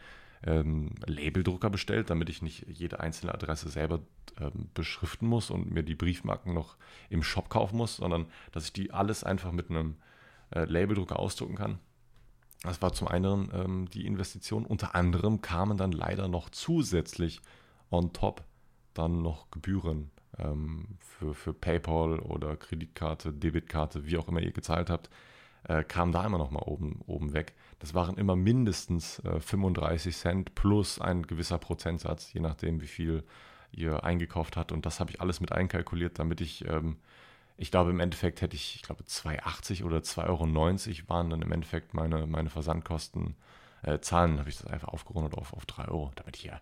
[0.46, 4.00] ähm, Labeldrucker bestellt, damit ich nicht jede einzelne Adresse selber
[4.40, 6.76] ähm, beschriften muss und mir die Briefmarken noch
[7.10, 9.96] im Shop kaufen muss, sondern dass ich die alles einfach mit einem
[10.54, 11.80] äh, Labeldrucker ausdrucken kann.
[12.64, 14.66] Das war zum einen ähm, die Investition.
[14.66, 17.42] Unter anderem kamen dann leider noch zusätzlich
[17.92, 18.44] on top
[18.94, 24.90] dann noch Gebühren ähm, für, für PayPal oder Kreditkarte, Debitkarte, wie auch immer ihr gezahlt
[24.90, 25.10] habt
[25.68, 27.54] äh, kam da immer noch mal oben, oben weg.
[27.80, 33.24] Das waren immer mindestens äh, 35 Cent plus ein gewisser Prozentsatz, je nachdem, wie viel
[33.72, 34.72] ihr eingekauft habt.
[34.72, 36.98] Und das habe ich alles mit einkalkuliert, damit ich, ähm,
[37.58, 41.52] ich glaube, im Endeffekt hätte ich, ich glaube, 2,80 oder 2,90 Euro waren dann im
[41.52, 43.36] Endeffekt meine, meine Versandkosten.
[43.82, 46.62] Äh, Zahlen habe ich das einfach aufgerundet auf, auf 3 Euro, damit ich ja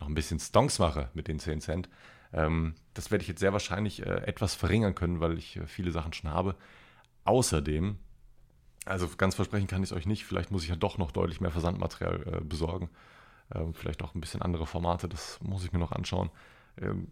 [0.00, 1.88] noch ein bisschen Stonks mache mit den 10 Cent.
[2.32, 5.92] Ähm, das werde ich jetzt sehr wahrscheinlich äh, etwas verringern können, weil ich äh, viele
[5.92, 6.54] Sachen schon habe.
[7.28, 7.98] Außerdem,
[8.86, 11.42] also ganz versprechen kann ich es euch nicht, vielleicht muss ich ja doch noch deutlich
[11.42, 12.88] mehr Versandmaterial äh, besorgen.
[13.54, 16.30] Ähm, vielleicht auch ein bisschen andere Formate, das muss ich mir noch anschauen.
[16.80, 17.08] Ähm,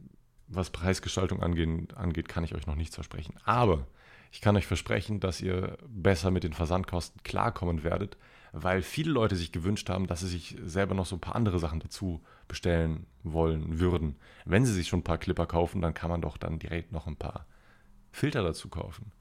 [0.48, 3.34] was Preisgestaltung angehen, angeht, kann ich euch noch nichts versprechen.
[3.44, 3.86] Aber
[4.32, 8.16] ich kann euch versprechen, dass ihr besser mit den Versandkosten klarkommen werdet,
[8.52, 11.58] weil viele Leute sich gewünscht haben, dass sie sich selber noch so ein paar andere
[11.58, 14.16] Sachen dazu bestellen wollen würden.
[14.46, 17.06] Wenn sie sich schon ein paar Clipper kaufen, dann kann man doch dann direkt noch
[17.06, 17.44] ein paar
[18.12, 19.12] Filter dazu kaufen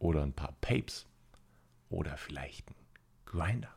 [0.00, 1.06] oder ein paar Papes
[1.88, 2.74] oder vielleicht ein
[3.26, 3.68] Grinder.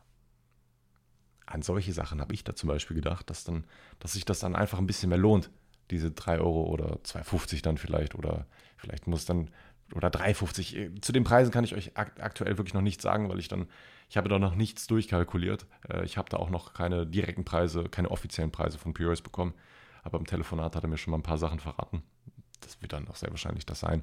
[1.46, 3.64] An solche Sachen habe ich da zum Beispiel gedacht, dass, dann,
[4.00, 5.50] dass sich das dann einfach ein bisschen mehr lohnt.
[5.90, 8.46] Diese 3 Euro oder 2,50 dann vielleicht oder
[8.78, 9.50] vielleicht muss dann
[9.94, 11.02] oder 3,50.
[11.02, 13.68] Zu den Preisen kann ich euch aktuell wirklich noch nichts sagen, weil ich dann,
[14.08, 15.66] ich habe da noch nichts durchkalkuliert.
[15.88, 19.52] Äh, ich habe da auch noch keine direkten Preise, keine offiziellen Preise von POS bekommen.
[20.02, 22.02] Aber im Telefonat hat er mir schon mal ein paar Sachen verraten.
[22.62, 24.02] Das wird dann auch sehr wahrscheinlich das sein.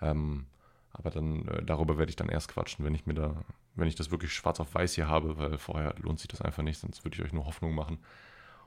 [0.00, 0.46] Ähm,
[0.92, 3.94] aber dann äh, darüber werde ich dann erst quatschen, wenn ich mir da, wenn ich
[3.94, 7.04] das wirklich schwarz auf weiß hier habe, weil vorher lohnt sich das einfach nicht, sonst
[7.04, 7.98] würde ich euch nur Hoffnung machen.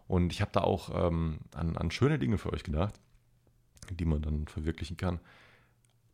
[0.07, 2.99] Und ich habe da auch ähm, an, an schöne Dinge für euch gedacht,
[3.89, 5.19] die man dann verwirklichen kann.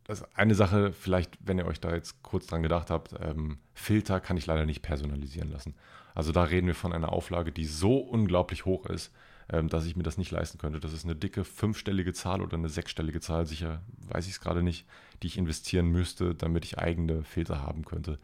[0.04, 4.20] Das eine Sache, vielleicht, wenn ihr euch da jetzt kurz dran gedacht habt, ähm, Filter
[4.20, 5.74] kann ich leider nicht personalisieren lassen.
[6.14, 9.12] Also da reden wir von einer Auflage, die so unglaublich hoch ist,
[9.48, 10.78] dass ich mir das nicht leisten könnte.
[10.78, 14.62] Das ist eine dicke fünfstellige Zahl oder eine sechsstellige Zahl, sicher weiß ich es gerade
[14.62, 14.86] nicht,
[15.22, 18.18] die ich investieren müsste, damit ich eigene Filter haben könnte.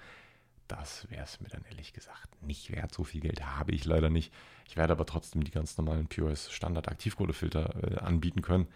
[0.68, 2.92] Das wäre es mir dann ehrlich gesagt nicht wert.
[2.92, 4.32] So viel Geld habe ich leider nicht.
[4.66, 8.68] Ich werde aber trotzdem die ganz normalen POS Standard Aktivkohlefilter äh, anbieten können,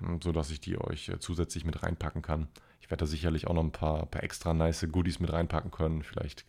[0.00, 2.48] ähm, sodass ich die euch äh, zusätzlich mit reinpacken kann.
[2.80, 6.02] Ich werde da sicherlich auch noch ein paar, paar extra nice Goodies mit reinpacken können.
[6.02, 6.44] Vielleicht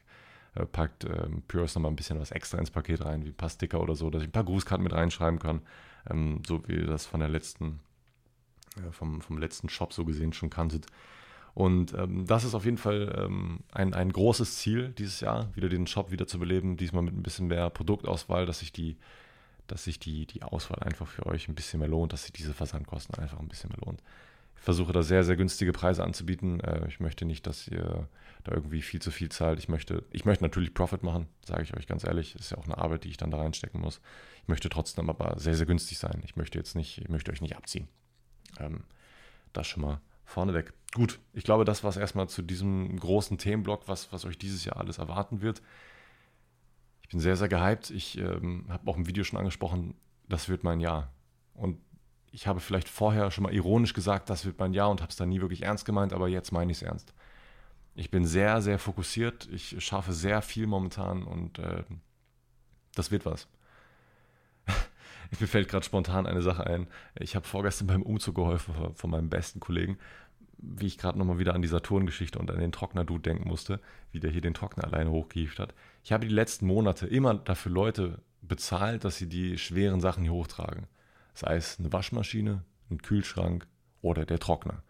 [0.55, 3.49] äh, packt ähm, Purus nochmal ein bisschen was extra ins Paket rein, wie ein paar
[3.49, 5.61] Sticker oder so, dass ich ein paar Grußkarten mit reinschreiben kann,
[6.09, 7.79] ähm, so wie ihr das von der letzten,
[8.77, 10.87] äh, vom, vom letzten Shop so gesehen schon kanntet.
[11.53, 15.69] Und ähm, das ist auf jeden Fall ähm, ein, ein großes Ziel dieses Jahr, wieder
[15.69, 18.97] den Shop wieder zu beleben, diesmal mit ein bisschen mehr Produktauswahl, dass sich die,
[19.67, 22.53] dass sich die, die Auswahl einfach für euch ein bisschen mehr lohnt, dass sich diese
[22.53, 24.01] Versandkosten einfach ein bisschen mehr lohnt
[24.61, 26.59] versuche da sehr, sehr günstige Preise anzubieten.
[26.61, 28.07] Äh, ich möchte nicht, dass ihr
[28.43, 29.59] da irgendwie viel zu viel zahlt.
[29.59, 32.33] Ich möchte, ich möchte natürlich Profit machen, sage ich euch ganz ehrlich.
[32.33, 34.01] Das ist ja auch eine Arbeit, die ich dann da reinstecken muss.
[34.43, 36.21] Ich möchte trotzdem aber sehr, sehr günstig sein.
[36.23, 37.87] Ich möchte jetzt nicht, ich möchte euch nicht abziehen.
[38.59, 38.83] Ähm,
[39.51, 40.73] das schon mal vorneweg.
[40.93, 44.63] Gut, ich glaube, das war es erstmal zu diesem großen Themenblock, was, was euch dieses
[44.63, 45.61] Jahr alles erwarten wird.
[47.01, 47.89] Ich bin sehr, sehr gehypt.
[47.89, 49.95] Ich ähm, habe auch im Video schon angesprochen,
[50.29, 51.11] das wird mein Jahr.
[51.53, 51.79] Und
[52.31, 55.17] ich habe vielleicht vorher schon mal ironisch gesagt, das wird mein Jahr und habe es
[55.17, 57.13] dann nie wirklich ernst gemeint, aber jetzt meine ich es ernst.
[57.93, 59.49] Ich bin sehr, sehr fokussiert.
[59.51, 61.83] Ich schaffe sehr viel momentan und äh,
[62.95, 63.49] das wird was.
[65.39, 66.87] Mir fällt gerade spontan eine Sache ein.
[67.19, 69.97] Ich habe vorgestern beim Umzug geholfen von meinem besten Kollegen,
[70.57, 74.21] wie ich gerade nochmal wieder an die Saturn-Geschichte und an den Trockner-Dude denken musste, wie
[74.21, 75.73] der hier den Trockner alleine hochgehievt hat.
[76.03, 80.33] Ich habe die letzten Monate immer dafür Leute bezahlt, dass sie die schweren Sachen hier
[80.33, 80.87] hochtragen.
[81.33, 83.67] Sei es eine Waschmaschine, ein Kühlschrank
[84.01, 84.83] oder der Trockner.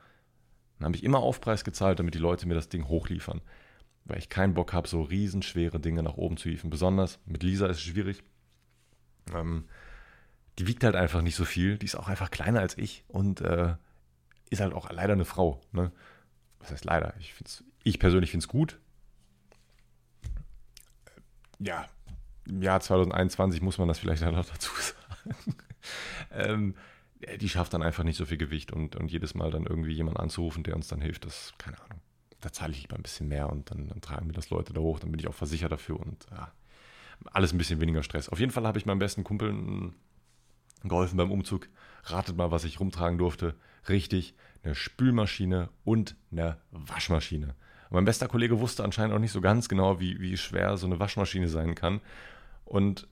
[0.78, 3.42] Dann habe ich immer Aufpreis gezahlt, damit die Leute mir das Ding hochliefern.
[4.06, 6.72] Weil ich keinen Bock habe, so riesenschwere Dinge nach oben zu hieven.
[6.72, 8.24] Besonders mit Lisa ist es schwierig.
[9.34, 9.66] Ähm,
[10.58, 11.78] die wiegt halt einfach nicht so viel.
[11.78, 13.76] Die ist auch einfach kleiner als ich und äh,
[14.50, 15.62] ist halt auch leider eine Frau.
[15.72, 15.92] Ne?
[16.60, 17.14] Was heißt leider?
[17.20, 17.36] Ich,
[17.84, 18.80] ich persönlich finde es gut.
[21.60, 21.88] Ja,
[22.48, 25.56] im Jahr 2021 muss man das vielleicht auch noch dazu sagen.
[26.32, 26.76] Ähm,
[27.40, 30.20] die schafft dann einfach nicht so viel Gewicht und, und jedes Mal dann irgendwie jemanden
[30.20, 32.02] anzurufen, der uns dann hilft, das, keine Ahnung.
[32.40, 34.82] Da zahle ich lieber ein bisschen mehr und dann, dann tragen mir das Leute da
[34.82, 36.52] hoch, dann bin ich auch versichert dafür und ja,
[37.32, 38.30] alles ein bisschen weniger Stress.
[38.30, 39.94] Auf jeden Fall habe ich meinem besten Kumpel
[40.84, 41.70] geholfen beim Umzug.
[42.06, 43.56] Ratet mal, was ich rumtragen durfte.
[43.88, 47.48] Richtig, eine Spülmaschine und eine Waschmaschine.
[47.90, 50.88] Und mein bester Kollege wusste anscheinend auch nicht so ganz genau, wie, wie schwer so
[50.88, 52.02] eine Waschmaschine sein kann.
[52.66, 53.08] Und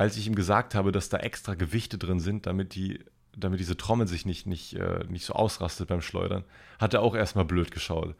[0.00, 3.04] als ich ihm gesagt habe, dass da extra Gewichte drin sind, damit, die,
[3.36, 6.44] damit diese Trommel sich nicht, nicht, äh, nicht so ausrastet beim Schleudern,
[6.78, 8.16] hat er auch erstmal blöd geschaut.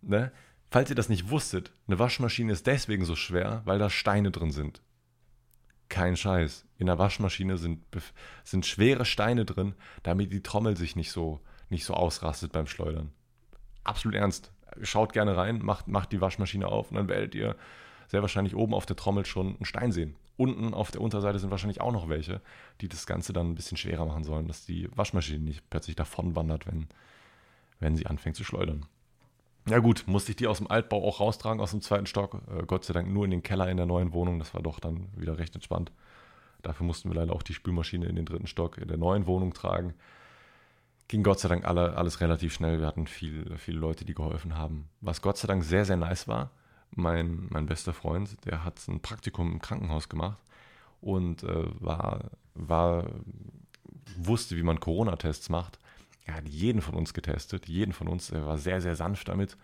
[0.00, 0.32] Ne?
[0.70, 4.50] Falls ihr das nicht wusstet, eine Waschmaschine ist deswegen so schwer, weil da Steine drin
[4.50, 4.80] sind.
[5.90, 6.64] Kein Scheiß.
[6.78, 7.84] In der Waschmaschine sind,
[8.42, 13.12] sind schwere Steine drin, damit die Trommel sich nicht so, nicht so ausrastet beim Schleudern.
[13.84, 14.52] Absolut ernst.
[14.80, 17.56] Schaut gerne rein, macht, macht die Waschmaschine auf und dann werdet ihr
[18.08, 20.16] sehr wahrscheinlich oben auf der Trommel schon einen Stein sehen.
[20.40, 22.40] Unten auf der Unterseite sind wahrscheinlich auch noch welche,
[22.80, 26.34] die das Ganze dann ein bisschen schwerer machen sollen, dass die Waschmaschine nicht plötzlich davon
[26.34, 26.88] wandert, wenn,
[27.78, 28.86] wenn sie anfängt zu schleudern.
[29.68, 32.40] Ja gut, musste ich die aus dem Altbau auch raustragen, aus dem zweiten Stock.
[32.56, 34.38] Äh, Gott sei Dank nur in den Keller in der neuen Wohnung.
[34.38, 35.92] Das war doch dann wieder recht entspannt.
[36.62, 39.52] Dafür mussten wir leider auch die Spülmaschine in den dritten Stock in der neuen Wohnung
[39.52, 39.92] tragen.
[41.08, 42.80] Ging Gott sei Dank alle, alles relativ schnell.
[42.80, 44.88] Wir hatten viel, viele Leute, die geholfen haben.
[45.02, 46.50] Was Gott sei Dank sehr, sehr nice war,
[46.94, 50.38] mein, mein bester Freund, der hat ein Praktikum im Krankenhaus gemacht
[51.00, 53.06] und äh, war, war,
[54.16, 55.78] wusste, wie man Corona-Tests macht
[56.30, 58.30] er hat jeden von uns getestet, jeden von uns.
[58.30, 59.56] Er war sehr, sehr sanft damit.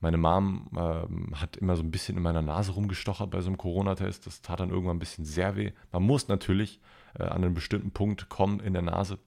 [0.00, 3.56] Meine Mom äh, hat immer so ein bisschen in meiner Nase rumgestochert bei so einem
[3.56, 4.26] Corona-Test.
[4.26, 5.72] Das tat dann irgendwann ein bisschen sehr weh.
[5.92, 6.80] Man muss natürlich
[7.18, 9.18] äh, an einen bestimmten Punkt kommen in der Nase,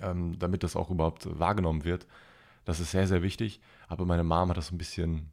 [0.00, 2.06] ähm, damit das auch überhaupt wahrgenommen wird.
[2.64, 3.60] Das ist sehr, sehr wichtig.
[3.86, 5.30] Aber meine Mom hat das so ein bisschen,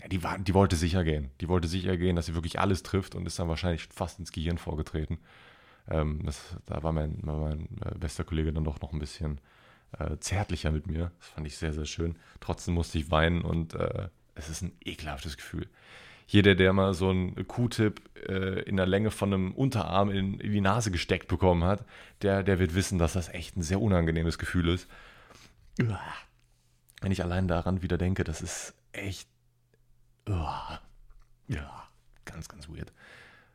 [0.00, 1.30] ja, die, war, die wollte sicher gehen.
[1.40, 4.32] Die wollte sicher gehen, dass sie wirklich alles trifft und ist dann wahrscheinlich fast ins
[4.32, 5.18] Gehirn vorgetreten.
[5.90, 9.40] Ähm, das, da war mein, mein, äh, bester Kollege dann doch noch ein bisschen
[9.98, 11.10] äh, zärtlicher mit mir.
[11.18, 12.16] Das fand ich sehr, sehr schön.
[12.40, 15.68] Trotzdem musste ich weinen und äh, es ist ein ekelhaftes Gefühl.
[16.26, 20.52] Jeder, der mal so einen Q-Tip äh, in der Länge von einem Unterarm in, in,
[20.52, 21.86] die Nase gesteckt bekommen hat,
[22.20, 24.88] der, der wird wissen, dass das echt ein sehr unangenehmes Gefühl ist.
[27.00, 29.28] Wenn ich allein daran wieder denke, das ist echt.
[31.46, 31.88] Ja,
[32.24, 32.92] ganz, ganz weird.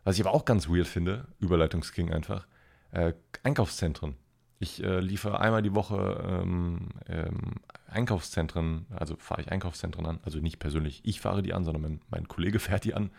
[0.04, 2.48] Was ich aber auch ganz weird finde, Überleitungsking einfach,
[2.92, 4.16] äh, Einkaufszentren.
[4.60, 7.56] Ich äh, liefere einmal die Woche ähm, ähm,
[7.88, 10.20] Einkaufszentren, also fahre ich Einkaufszentren an.
[10.24, 13.12] Also nicht persönlich ich fahre die an, sondern mein, mein Kollege fährt die an,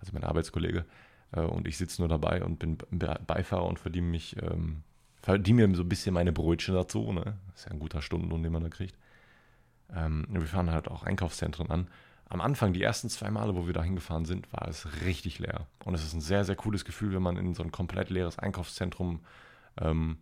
[0.00, 0.84] also mein Arbeitskollege.
[1.32, 2.78] Äh, und ich sitze nur dabei und bin
[3.26, 4.82] Beifahrer und verdiene mich, ähm,
[5.22, 7.12] verdiene mir so ein bisschen meine Brötchen dazu.
[7.12, 7.38] Ne?
[7.50, 8.96] Das ist ja ein guter Stundenlohn, den man da kriegt.
[9.94, 11.88] Ähm, wir fahren halt auch Einkaufszentren an.
[12.28, 15.66] Am Anfang, die ersten zwei Male, wo wir da hingefahren sind, war es richtig leer.
[15.84, 18.38] Und es ist ein sehr, sehr cooles Gefühl, wenn man in so ein komplett leeres
[18.38, 19.20] Einkaufszentrum
[19.80, 20.18] ähm,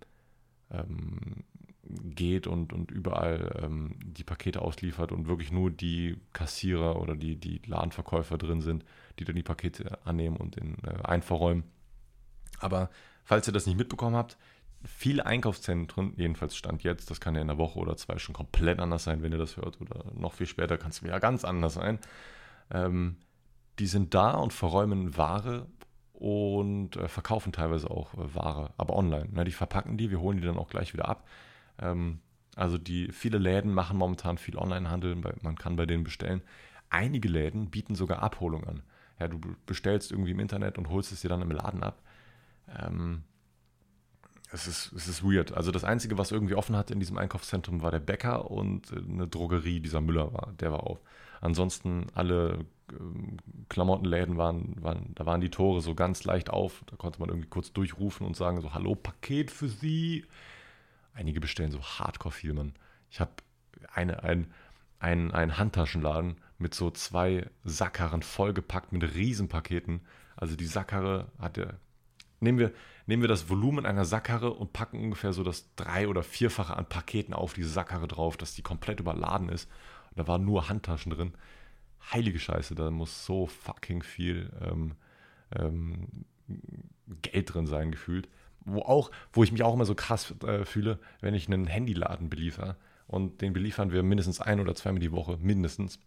[0.70, 1.44] ähm,
[1.84, 7.36] geht und, und überall ähm, die Pakete ausliefert und wirklich nur die Kassierer oder die,
[7.36, 8.84] die Ladenverkäufer drin sind,
[9.18, 11.64] die dann die Pakete annehmen und in, äh, einverräumen.
[12.58, 12.90] Aber
[13.24, 14.36] falls ihr das nicht mitbekommen habt,
[14.85, 18.81] viele Einkaufszentren, jedenfalls Stand jetzt, das kann ja in einer Woche oder zwei schon komplett
[18.81, 21.75] anders sein, wenn ihr das hört, oder noch viel später kann es wieder ganz anders
[21.75, 21.99] sein.
[22.71, 23.16] Ähm,
[23.79, 25.66] die sind da und verräumen Ware
[26.12, 29.28] und äh, verkaufen teilweise auch äh, Ware, aber online.
[29.33, 29.45] Ne?
[29.45, 31.26] Die verpacken die, wir holen die dann auch gleich wieder ab.
[31.78, 32.20] Ähm,
[32.55, 36.43] also die viele Läden machen momentan viel Onlinehandel, man kann bei denen bestellen.
[36.91, 38.83] Einige Läden bieten sogar Abholung an.
[39.18, 42.03] Ja, du bestellst irgendwie im Internet und holst es dir dann im Laden ab.
[42.68, 43.24] Ähm,
[44.53, 45.53] es ist, es ist weird.
[45.53, 48.96] Also das Einzige, was irgendwie offen hatte in diesem Einkaufszentrum, war der Bäcker und äh,
[48.96, 51.00] eine Drogerie, dieser Müller war, der war auf.
[51.40, 53.38] Ansonsten alle ähm,
[53.68, 56.84] Klamottenläden waren, waren, da waren die Tore so ganz leicht auf.
[56.86, 60.26] Da konnte man irgendwie kurz durchrufen und sagen so, hallo, Paket für Sie.
[61.14, 62.74] Einige bestellen so Hardcore-Filmen.
[63.11, 63.32] Ich habe
[63.92, 64.53] eine, ein,
[64.98, 70.03] ein, ein Handtaschenladen mit so zwei Sackkarren vollgepackt mit Riesenpaketen.
[70.36, 71.78] Also die Sackkarre hatte.
[72.43, 72.72] Nehmen wir,
[73.07, 76.88] nehmen wir das Volumen einer Sackkarre und packen ungefähr so das drei- oder vierfache an
[76.88, 79.70] Paketen auf diese Sackkarre drauf, dass die komplett überladen ist.
[80.11, 81.34] Und da waren nur Handtaschen drin.
[82.12, 84.95] Heilige Scheiße, da muss so fucking viel ähm,
[85.55, 86.24] ähm,
[87.22, 88.28] Geld drin sein, gefühlt.
[88.64, 92.28] Wo, auch, wo ich mich auch immer so krass äh, fühle, wenn ich einen Handyladen
[92.28, 92.76] beliefer.
[93.07, 96.01] Und den beliefern wir mindestens ein oder zweimal die Woche, mindestens.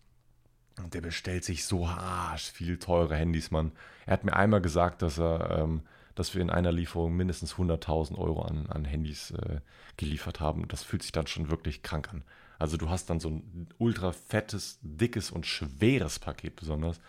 [0.83, 3.71] Und der bestellt sich so arsch viel teure Handys, Mann.
[4.05, 5.83] Er hat mir einmal gesagt, dass er, ähm,
[6.15, 9.59] dass wir in einer Lieferung mindestens 100.000 Euro an, an Handys äh,
[9.97, 10.67] geliefert haben.
[10.67, 12.23] Das fühlt sich dann schon wirklich krank an.
[12.57, 17.01] Also du hast dann so ein ultra fettes, dickes und schweres Paket besonders,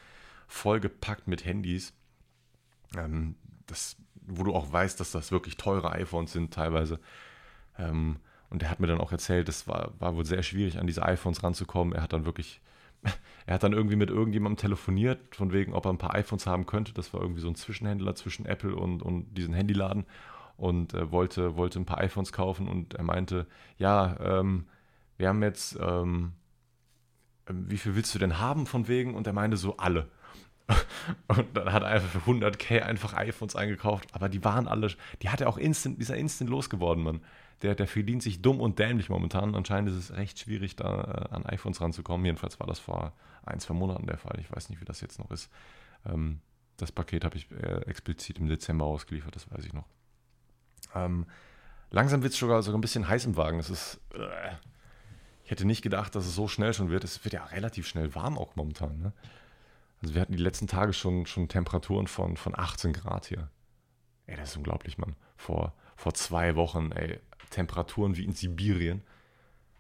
[0.48, 1.92] vollgepackt mit Handys,
[2.96, 3.36] ähm,
[3.66, 7.00] das, wo du auch weißt, dass das wirklich teure iPhones sind teilweise.
[7.78, 8.18] Ähm,
[8.50, 11.04] und er hat mir dann auch erzählt, es war, war wohl sehr schwierig, an diese
[11.04, 11.94] iPhones ranzukommen.
[11.94, 12.60] Er hat dann wirklich,
[13.46, 16.66] er hat dann irgendwie mit irgendjemandem telefoniert, von wegen, ob er ein paar iPhones haben
[16.66, 16.92] könnte.
[16.92, 20.04] Das war irgendwie so ein Zwischenhändler zwischen Apple und, und diesen Handyladen
[20.56, 23.46] und äh, wollte, wollte ein paar iPhones kaufen und er meinte,
[23.78, 24.66] ja, ähm,
[25.16, 26.32] wir haben jetzt, ähm,
[27.48, 29.14] wie viel willst du denn haben von wegen?
[29.14, 30.08] Und er meinte so, alle.
[31.28, 34.88] Und dann hat er einfach für 100k einfach iPhones eingekauft, aber die waren alle,
[35.22, 37.20] die hat er auch instant, dieser instant losgeworden, Mann
[37.62, 39.54] der, der verdient sich dumm und dämlich momentan.
[39.54, 42.24] Anscheinend ist es recht schwierig, da äh, an iPhones ranzukommen.
[42.26, 43.12] Jedenfalls war das vor
[43.44, 44.38] ein, zwei Monaten der Fall.
[44.40, 45.50] Ich weiß nicht, wie das jetzt noch ist.
[46.04, 46.40] Ähm,
[46.76, 49.86] das Paket habe ich äh, explizit im Dezember ausgeliefert, das weiß ich noch.
[50.94, 51.26] Ähm,
[51.90, 53.58] langsam wird es sogar, sogar ein bisschen heiß im Wagen.
[53.58, 54.00] Es ist.
[54.14, 54.54] Äh,
[55.44, 57.04] ich hätte nicht gedacht, dass es so schnell schon wird.
[57.04, 58.98] Es wird ja relativ schnell warm auch momentan.
[58.98, 59.12] Ne?
[60.02, 63.50] Also wir hatten die letzten Tage schon, schon Temperaturen von, von 18 Grad hier.
[64.26, 65.16] Ey, das ist unglaublich, Mann.
[65.36, 67.20] Vor, vor zwei Wochen, ey,
[67.50, 69.02] Temperaturen wie in Sibirien.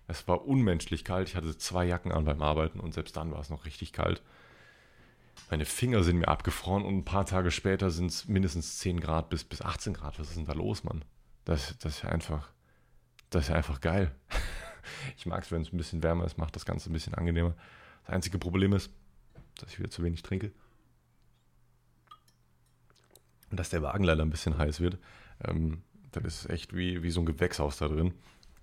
[0.08, 1.28] Es war unmenschlich kalt.
[1.28, 4.22] Ich hatte zwei Jacken an beim Arbeiten und selbst dann war es noch richtig kalt.
[5.50, 9.28] Meine Finger sind mir abgefroren und ein paar Tage später sind es mindestens 10 Grad
[9.28, 10.18] bis, bis 18 Grad.
[10.18, 11.04] Was ist denn da los, Mann?
[11.44, 12.50] Das, das ist ja einfach,
[13.30, 14.14] das ist ja einfach geil.
[15.16, 17.56] Ich mag es, wenn es ein bisschen wärmer ist, macht das Ganze ein bisschen angenehmer.
[18.04, 18.88] Das einzige Problem ist,
[19.58, 20.52] dass ich wieder zu wenig trinke.
[23.50, 24.98] Und dass der Wagen leider ein bisschen heiß wird.
[25.44, 25.82] Ähm,
[26.12, 28.14] das ist echt wie, wie so ein Gewächshaus da drin.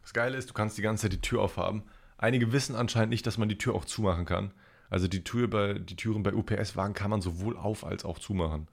[0.02, 1.84] Das Geile ist, du kannst die ganze Zeit die Tür aufhaben.
[2.18, 4.52] Einige wissen anscheinend nicht, dass man die Tür auch zumachen kann.
[4.90, 8.68] Also die, Tür bei, die Türen bei UPS-Wagen kann man sowohl auf als auch zumachen.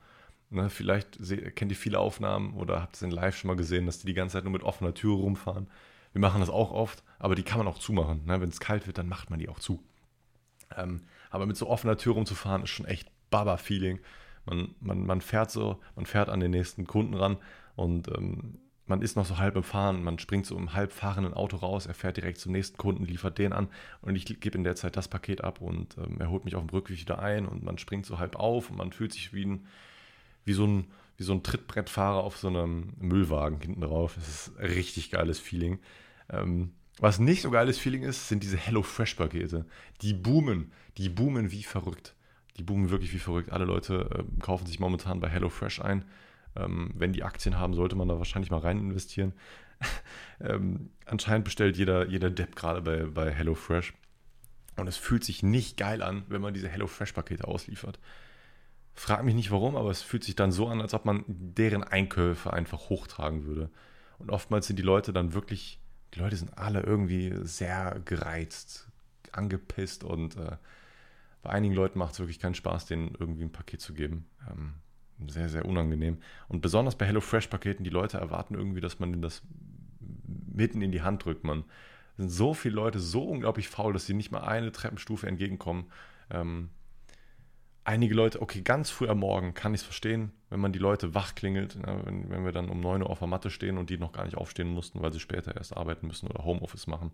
[0.50, 1.18] Ne, vielleicht
[1.54, 4.14] kennt ihr viele Aufnahmen oder habt es in Live schon mal gesehen, dass die die
[4.14, 5.68] ganze Zeit nur mit offener Tür rumfahren.
[6.12, 8.26] Wir machen das auch oft, aber die kann man auch zumachen.
[8.26, 8.40] Ne?
[8.40, 9.82] Wenn es kalt wird, dann macht man die auch zu.
[10.76, 14.00] Ähm, aber mit so offener Tür rumzufahren ist schon echt Baba-Feeling.
[14.46, 17.38] Man, man, man fährt so, man fährt an den nächsten Kunden ran
[17.76, 18.58] und ähm,
[18.90, 21.86] man ist noch so halb im Fahren, man springt so im halb fahrenden Auto raus,
[21.86, 23.68] er fährt direkt zum nächsten Kunden, liefert den an
[24.02, 26.66] und ich gebe in der Zeit das Paket ab und ähm, er holt mich auf
[26.66, 29.46] dem Rückweg wieder ein und man springt so halb auf und man fühlt sich wie,
[29.46, 29.66] ein,
[30.44, 34.14] wie, so, ein, wie so ein Trittbrettfahrer auf so einem Müllwagen hinten drauf.
[34.16, 35.78] Das ist ein richtig geiles Feeling.
[36.28, 39.66] Ähm, was nicht so geiles Feeling ist, sind diese HelloFresh-Pakete.
[40.02, 42.14] Die boomen, die boomen wie verrückt.
[42.56, 43.50] Die boomen wirklich wie verrückt.
[43.50, 46.04] Alle Leute äh, kaufen sich momentan bei HelloFresh ein
[46.56, 49.32] ähm, wenn die Aktien haben, sollte man da wahrscheinlich mal rein investieren.
[50.40, 53.94] ähm, anscheinend bestellt jeder, jeder Depp gerade bei, bei HelloFresh.
[54.76, 57.98] Und es fühlt sich nicht geil an, wenn man diese HelloFresh-Pakete ausliefert.
[58.94, 61.84] Frag mich nicht warum, aber es fühlt sich dann so an, als ob man deren
[61.84, 63.70] Einkäufe einfach hochtragen würde.
[64.18, 65.79] Und oftmals sind die Leute dann wirklich,
[66.14, 68.88] die Leute sind alle irgendwie sehr gereizt,
[69.32, 70.56] angepisst und äh,
[71.42, 74.26] bei einigen Leuten macht es wirklich keinen Spaß, denen irgendwie ein Paket zu geben.
[74.50, 74.74] Ähm,
[75.28, 76.18] sehr, sehr unangenehm.
[76.48, 79.42] Und besonders bei HelloFresh-Paketen, die Leute erwarten irgendwie, dass man das
[80.52, 81.44] mitten in die Hand drückt.
[81.44, 81.64] Man
[82.16, 85.86] sind so viele Leute so unglaublich faul, dass sie nicht mal eine Treppenstufe entgegenkommen.
[86.30, 86.70] Ähm,
[87.90, 91.14] einige Leute, okay, ganz früh am Morgen kann ich es verstehen, wenn man die Leute
[91.14, 93.90] wach klingelt, ja, wenn, wenn, wir dann um 9 Uhr auf der Matte stehen und
[93.90, 97.12] die noch gar nicht aufstehen mussten, weil sie später erst arbeiten müssen oder Homeoffice machen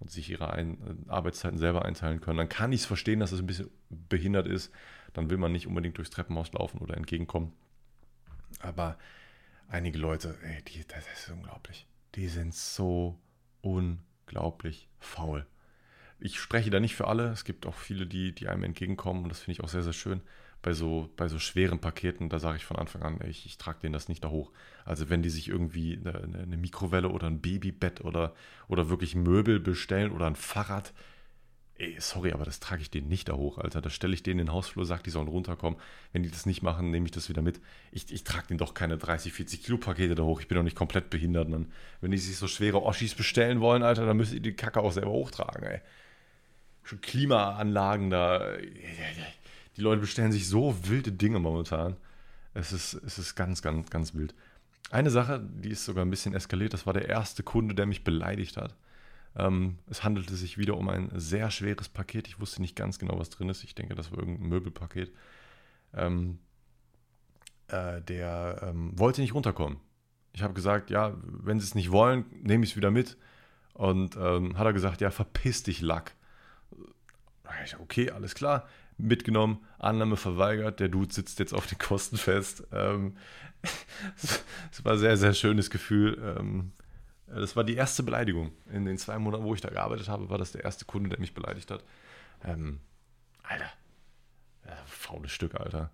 [0.00, 3.40] und sich ihre Ein Arbeitszeiten selber einteilen können, dann kann ich es verstehen, dass es
[3.40, 4.72] ein bisschen behindert ist
[5.16, 7.52] dann will man nicht unbedingt durchs Treppenhaus laufen oder entgegenkommen.
[8.60, 8.98] Aber
[9.68, 11.86] einige Leute, ey, die, das ist unglaublich.
[12.14, 13.18] Die sind so
[13.62, 15.46] unglaublich faul.
[16.18, 17.28] Ich spreche da nicht für alle.
[17.30, 19.92] Es gibt auch viele, die, die einem entgegenkommen und das finde ich auch sehr, sehr
[19.92, 20.20] schön.
[20.62, 23.80] Bei so, bei so schweren Paketen, da sage ich von Anfang an, ich, ich trage
[23.82, 24.50] denen das nicht da hoch.
[24.84, 28.34] Also wenn die sich irgendwie eine, eine Mikrowelle oder ein Babybett oder,
[28.66, 30.92] oder wirklich Möbel bestellen oder ein Fahrrad,
[31.78, 33.80] ey, sorry, aber das trage ich denen nicht da hoch, Alter.
[33.80, 35.78] Da stelle ich denen in den Hausflur, sage, die sollen runterkommen.
[36.12, 37.60] Wenn die das nicht machen, nehme ich das wieder mit.
[37.92, 40.40] Ich, ich trage denen doch keine 30, 40 Kilo Pakete da hoch.
[40.40, 41.48] Ich bin doch nicht komplett behindert.
[41.48, 44.80] Und wenn die sich so schwere Oschis bestellen wollen, Alter, dann müssen die die Kacke
[44.80, 45.80] auch selber hochtragen, ey.
[46.94, 48.56] Klimaanlagen da.
[49.76, 51.96] Die Leute bestellen sich so wilde Dinge momentan.
[52.54, 54.34] Es ist, es ist ganz, ganz, ganz wild.
[54.90, 58.04] Eine Sache, die ist sogar ein bisschen eskaliert, das war der erste Kunde, der mich
[58.04, 58.76] beleidigt hat.
[59.36, 62.28] Ähm, es handelte sich wieder um ein sehr schweres Paket.
[62.28, 63.64] Ich wusste nicht ganz genau, was drin ist.
[63.64, 65.12] Ich denke, das war irgendein Möbelpaket.
[65.92, 66.38] Ähm,
[67.68, 69.78] äh, der ähm, wollte nicht runterkommen.
[70.32, 73.16] Ich habe gesagt, ja, wenn Sie es nicht wollen, nehme ich es wieder mit.
[73.74, 76.14] Und ähm, hat er gesagt, ja, verpiss dich, Lack.
[77.80, 78.68] Okay, alles klar.
[78.98, 82.64] Mitgenommen, Annahme verweigert, der Dude sitzt jetzt auf den Kosten fest.
[82.72, 83.16] Ähm,
[84.70, 86.36] es war ein sehr, sehr schönes Gefühl.
[86.38, 86.72] Ähm,
[87.26, 88.52] das war die erste Beleidigung.
[88.72, 91.18] In den zwei Monaten, wo ich da gearbeitet habe, war das der erste Kunde, der
[91.18, 91.84] mich beleidigt hat.
[92.44, 92.80] Ähm,
[93.42, 93.70] Alter.
[94.64, 95.90] Ja, faules Stück, Alter.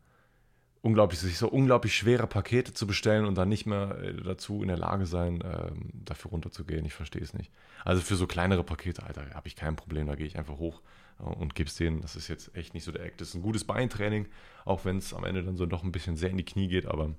[0.83, 4.69] Unglaublich, sich so unglaublich schwere Pakete zu bestellen und dann nicht mehr äh, dazu in
[4.69, 6.85] der Lage sein, ähm, dafür runterzugehen.
[6.85, 7.53] Ich verstehe es nicht.
[7.85, 10.07] Also für so kleinere Pakete, Alter, habe ich kein Problem.
[10.07, 10.83] Da gehe ich einfach hoch
[11.19, 12.01] und gebe es denen.
[12.01, 13.21] Das ist jetzt echt nicht so der Act.
[13.21, 14.29] Das ist ein gutes Beintraining,
[14.65, 16.87] auch wenn es am Ende dann so doch ein bisschen sehr in die Knie geht,
[16.87, 17.15] aber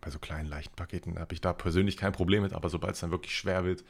[0.00, 3.00] bei so kleinen, leichten Paketen habe ich da persönlich kein Problem mit, aber sobald es
[3.00, 3.84] dann wirklich schwer wird,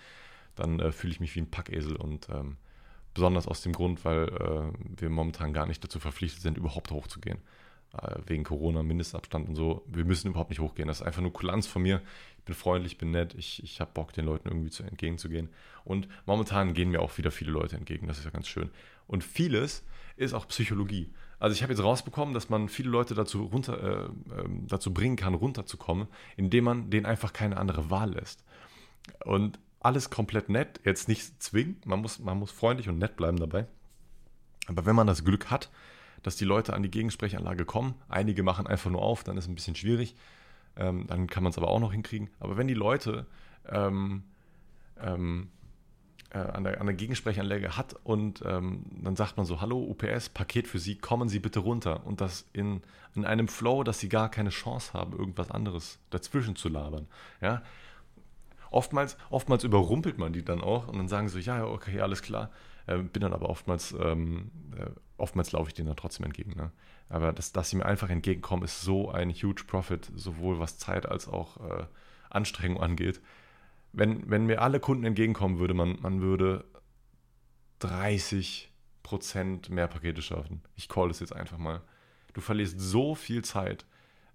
[0.54, 2.56] dann äh, fühle ich mich wie ein Packesel und ähm,
[3.14, 7.38] besonders aus dem Grund, weil äh, wir momentan gar nicht dazu verpflichtet sind, überhaupt hochzugehen.
[8.02, 9.84] Äh, wegen Corona, Mindestabstand und so.
[9.86, 10.88] Wir müssen überhaupt nicht hochgehen.
[10.88, 12.02] Das ist einfach nur Kulanz von mir.
[12.38, 15.48] Ich bin freundlich, bin nett, ich, ich habe Bock, den Leuten irgendwie zu entgegenzugehen.
[15.84, 18.70] Und momentan gehen mir auch wieder viele Leute entgegen, das ist ja ganz schön.
[19.06, 19.84] Und vieles
[20.16, 21.12] ist auch Psychologie.
[21.38, 25.16] Also ich habe jetzt rausbekommen, dass man viele Leute dazu, runter, äh, äh, dazu bringen
[25.16, 28.44] kann, runterzukommen, indem man denen einfach keine andere Wahl lässt.
[29.24, 33.38] Und alles komplett nett, jetzt nicht zwingen, man muss, man muss freundlich und nett bleiben
[33.38, 33.66] dabei.
[34.66, 35.70] Aber wenn man das Glück hat,
[36.24, 39.50] dass die Leute an die Gegensprechanlage kommen, einige machen einfach nur auf, dann ist es
[39.50, 40.16] ein bisschen schwierig,
[40.76, 42.30] ähm, dann kann man es aber auch noch hinkriegen.
[42.40, 43.26] Aber wenn die Leute
[43.68, 44.24] ähm,
[45.00, 45.50] ähm,
[46.30, 50.30] äh, an, der, an der Gegensprechanlage hat und ähm, dann sagt man so, hallo UPS,
[50.30, 52.04] Paket für Sie, kommen Sie bitte runter.
[52.06, 52.82] Und das in,
[53.14, 57.06] in einem Flow, dass Sie gar keine Chance haben, irgendwas anderes dazwischen zu labern.
[57.40, 57.62] Ja?
[58.70, 62.22] Oftmals, oftmals überrumpelt man die dann auch und dann sagen sie so, ja, okay, alles
[62.22, 62.50] klar.
[62.86, 66.52] Äh, bin dann aber oftmals, ähm, äh, oftmals laufe ich denen dann trotzdem entgegen.
[66.56, 66.72] Ne?
[67.08, 71.06] Aber das, dass sie mir einfach entgegenkommen, ist so ein huge Profit, sowohl was Zeit
[71.06, 71.86] als auch äh,
[72.30, 73.20] Anstrengung angeht
[73.94, 76.64] wenn, wenn mir alle Kunden entgegenkommen würde, man, man würde
[77.80, 78.68] 30%
[79.70, 80.62] mehr Pakete schaffen.
[80.74, 81.80] Ich call es jetzt einfach mal.
[82.32, 83.86] Du verlierst so viel Zeit,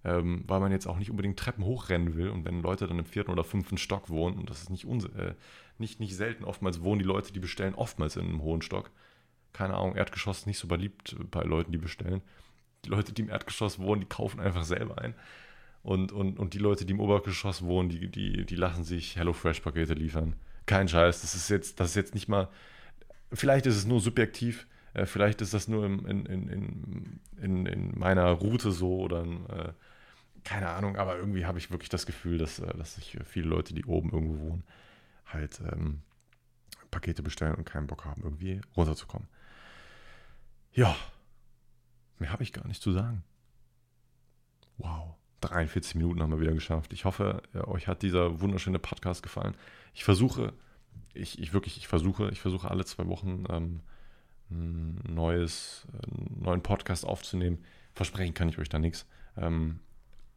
[0.05, 2.29] ähm, weil man jetzt auch nicht unbedingt Treppen hochrennen will.
[2.29, 5.35] Und wenn Leute dann im vierten oder fünften Stock wohnen, und das ist nicht, äh,
[5.77, 8.91] nicht, nicht selten, oftmals wohnen die Leute, die bestellen, oftmals in einem hohen Stock.
[9.53, 12.21] Keine Ahnung, Erdgeschoss nicht so beliebt bei Leuten, die bestellen.
[12.85, 15.15] Die Leute, die im Erdgeschoss wohnen, die kaufen einfach selber ein.
[15.81, 19.93] Und, und, und die Leute, die im Obergeschoss wohnen, die, die, die lassen sich HelloFresh-Pakete
[19.93, 20.35] liefern.
[20.65, 21.21] Kein Scheiß.
[21.21, 22.49] Das ist jetzt, das ist jetzt nicht mal.
[23.31, 27.99] Vielleicht ist es nur subjektiv, äh, vielleicht ist das nur in, in, in, in, in
[27.99, 29.73] meiner Route so oder äh,
[30.43, 33.73] keine Ahnung, aber irgendwie habe ich wirklich das Gefühl, dass, äh, dass sich viele Leute,
[33.73, 34.63] die oben irgendwo wohnen,
[35.25, 36.01] halt ähm,
[36.91, 39.27] Pakete bestellen und keinen Bock haben, irgendwie runterzukommen.
[40.79, 40.95] Ja,
[42.19, 43.21] mehr habe ich gar nicht zu sagen.
[44.77, 45.13] Wow.
[45.41, 46.93] 43 Minuten haben wir wieder geschafft.
[46.93, 49.55] Ich hoffe, euch hat dieser wunderschöne Podcast gefallen.
[49.93, 50.53] Ich versuche,
[51.13, 53.81] ich, ich wirklich, ich versuche, ich versuche alle zwei Wochen ähm,
[54.49, 57.57] neues, einen neuen Podcast aufzunehmen.
[57.93, 59.05] Versprechen kann ich euch da nichts.
[59.35, 59.81] Ähm,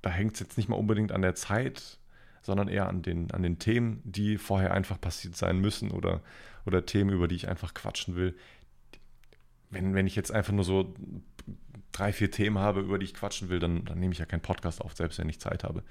[0.00, 2.00] da hängt es jetzt nicht mal unbedingt an der Zeit,
[2.42, 6.20] sondern eher an den, an den Themen, die vorher einfach passiert sein müssen oder,
[6.66, 8.36] oder Themen, über die ich einfach quatschen will.
[9.72, 10.94] Wenn, wenn ich jetzt einfach nur so
[11.92, 14.40] drei, vier Themen habe, über die ich quatschen will, dann, dann nehme ich ja keinen
[14.40, 15.82] Podcast auf, selbst wenn ich Zeit habe.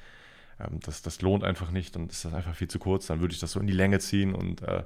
[0.59, 3.34] Ähm, das, das lohnt einfach nicht, dann ist das einfach viel zu kurz, dann würde
[3.34, 4.84] ich das so in die Länge ziehen und äh,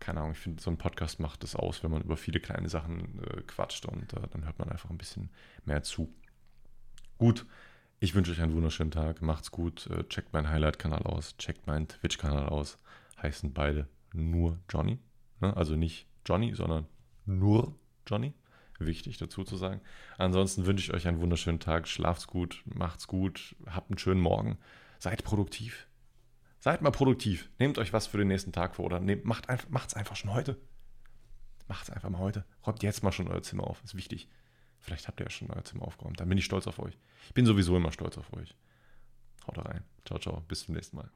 [0.00, 2.68] keine Ahnung, ich finde, so ein Podcast macht es aus, wenn man über viele kleine
[2.68, 5.30] Sachen äh, quatscht und äh, dann hört man einfach ein bisschen
[5.64, 6.12] mehr zu.
[7.18, 7.46] Gut,
[8.00, 11.86] ich wünsche euch einen wunderschönen Tag, macht's gut, äh, checkt meinen Highlight-Kanal aus, checkt meinen
[11.86, 12.78] Twitch-Kanal aus,
[13.22, 14.98] heißen beide nur Johnny,
[15.40, 15.56] ne?
[15.56, 16.86] also nicht Johnny, sondern
[17.24, 17.76] nur
[18.06, 18.34] Johnny
[18.86, 19.80] wichtig dazu zu sagen.
[20.18, 21.88] Ansonsten wünsche ich euch einen wunderschönen Tag.
[21.88, 24.58] Schlaft's gut, macht's gut, habt einen schönen Morgen.
[24.98, 25.86] Seid produktiv.
[26.60, 27.50] Seid mal produktiv.
[27.58, 30.32] Nehmt euch was für den nächsten Tag vor oder nehmt, macht einfach, macht's einfach schon
[30.32, 30.60] heute.
[31.68, 32.44] Macht's einfach mal heute.
[32.66, 33.82] Räumt jetzt mal schon euer Zimmer auf.
[33.82, 34.28] Ist wichtig.
[34.78, 36.20] Vielleicht habt ihr ja schon euer Zimmer aufgeräumt.
[36.20, 36.98] Dann bin ich stolz auf euch.
[37.26, 38.56] Ich bin sowieso immer stolz auf euch.
[39.46, 39.84] Haut rein.
[40.04, 40.40] Ciao, ciao.
[40.48, 41.10] Bis zum nächsten Mal.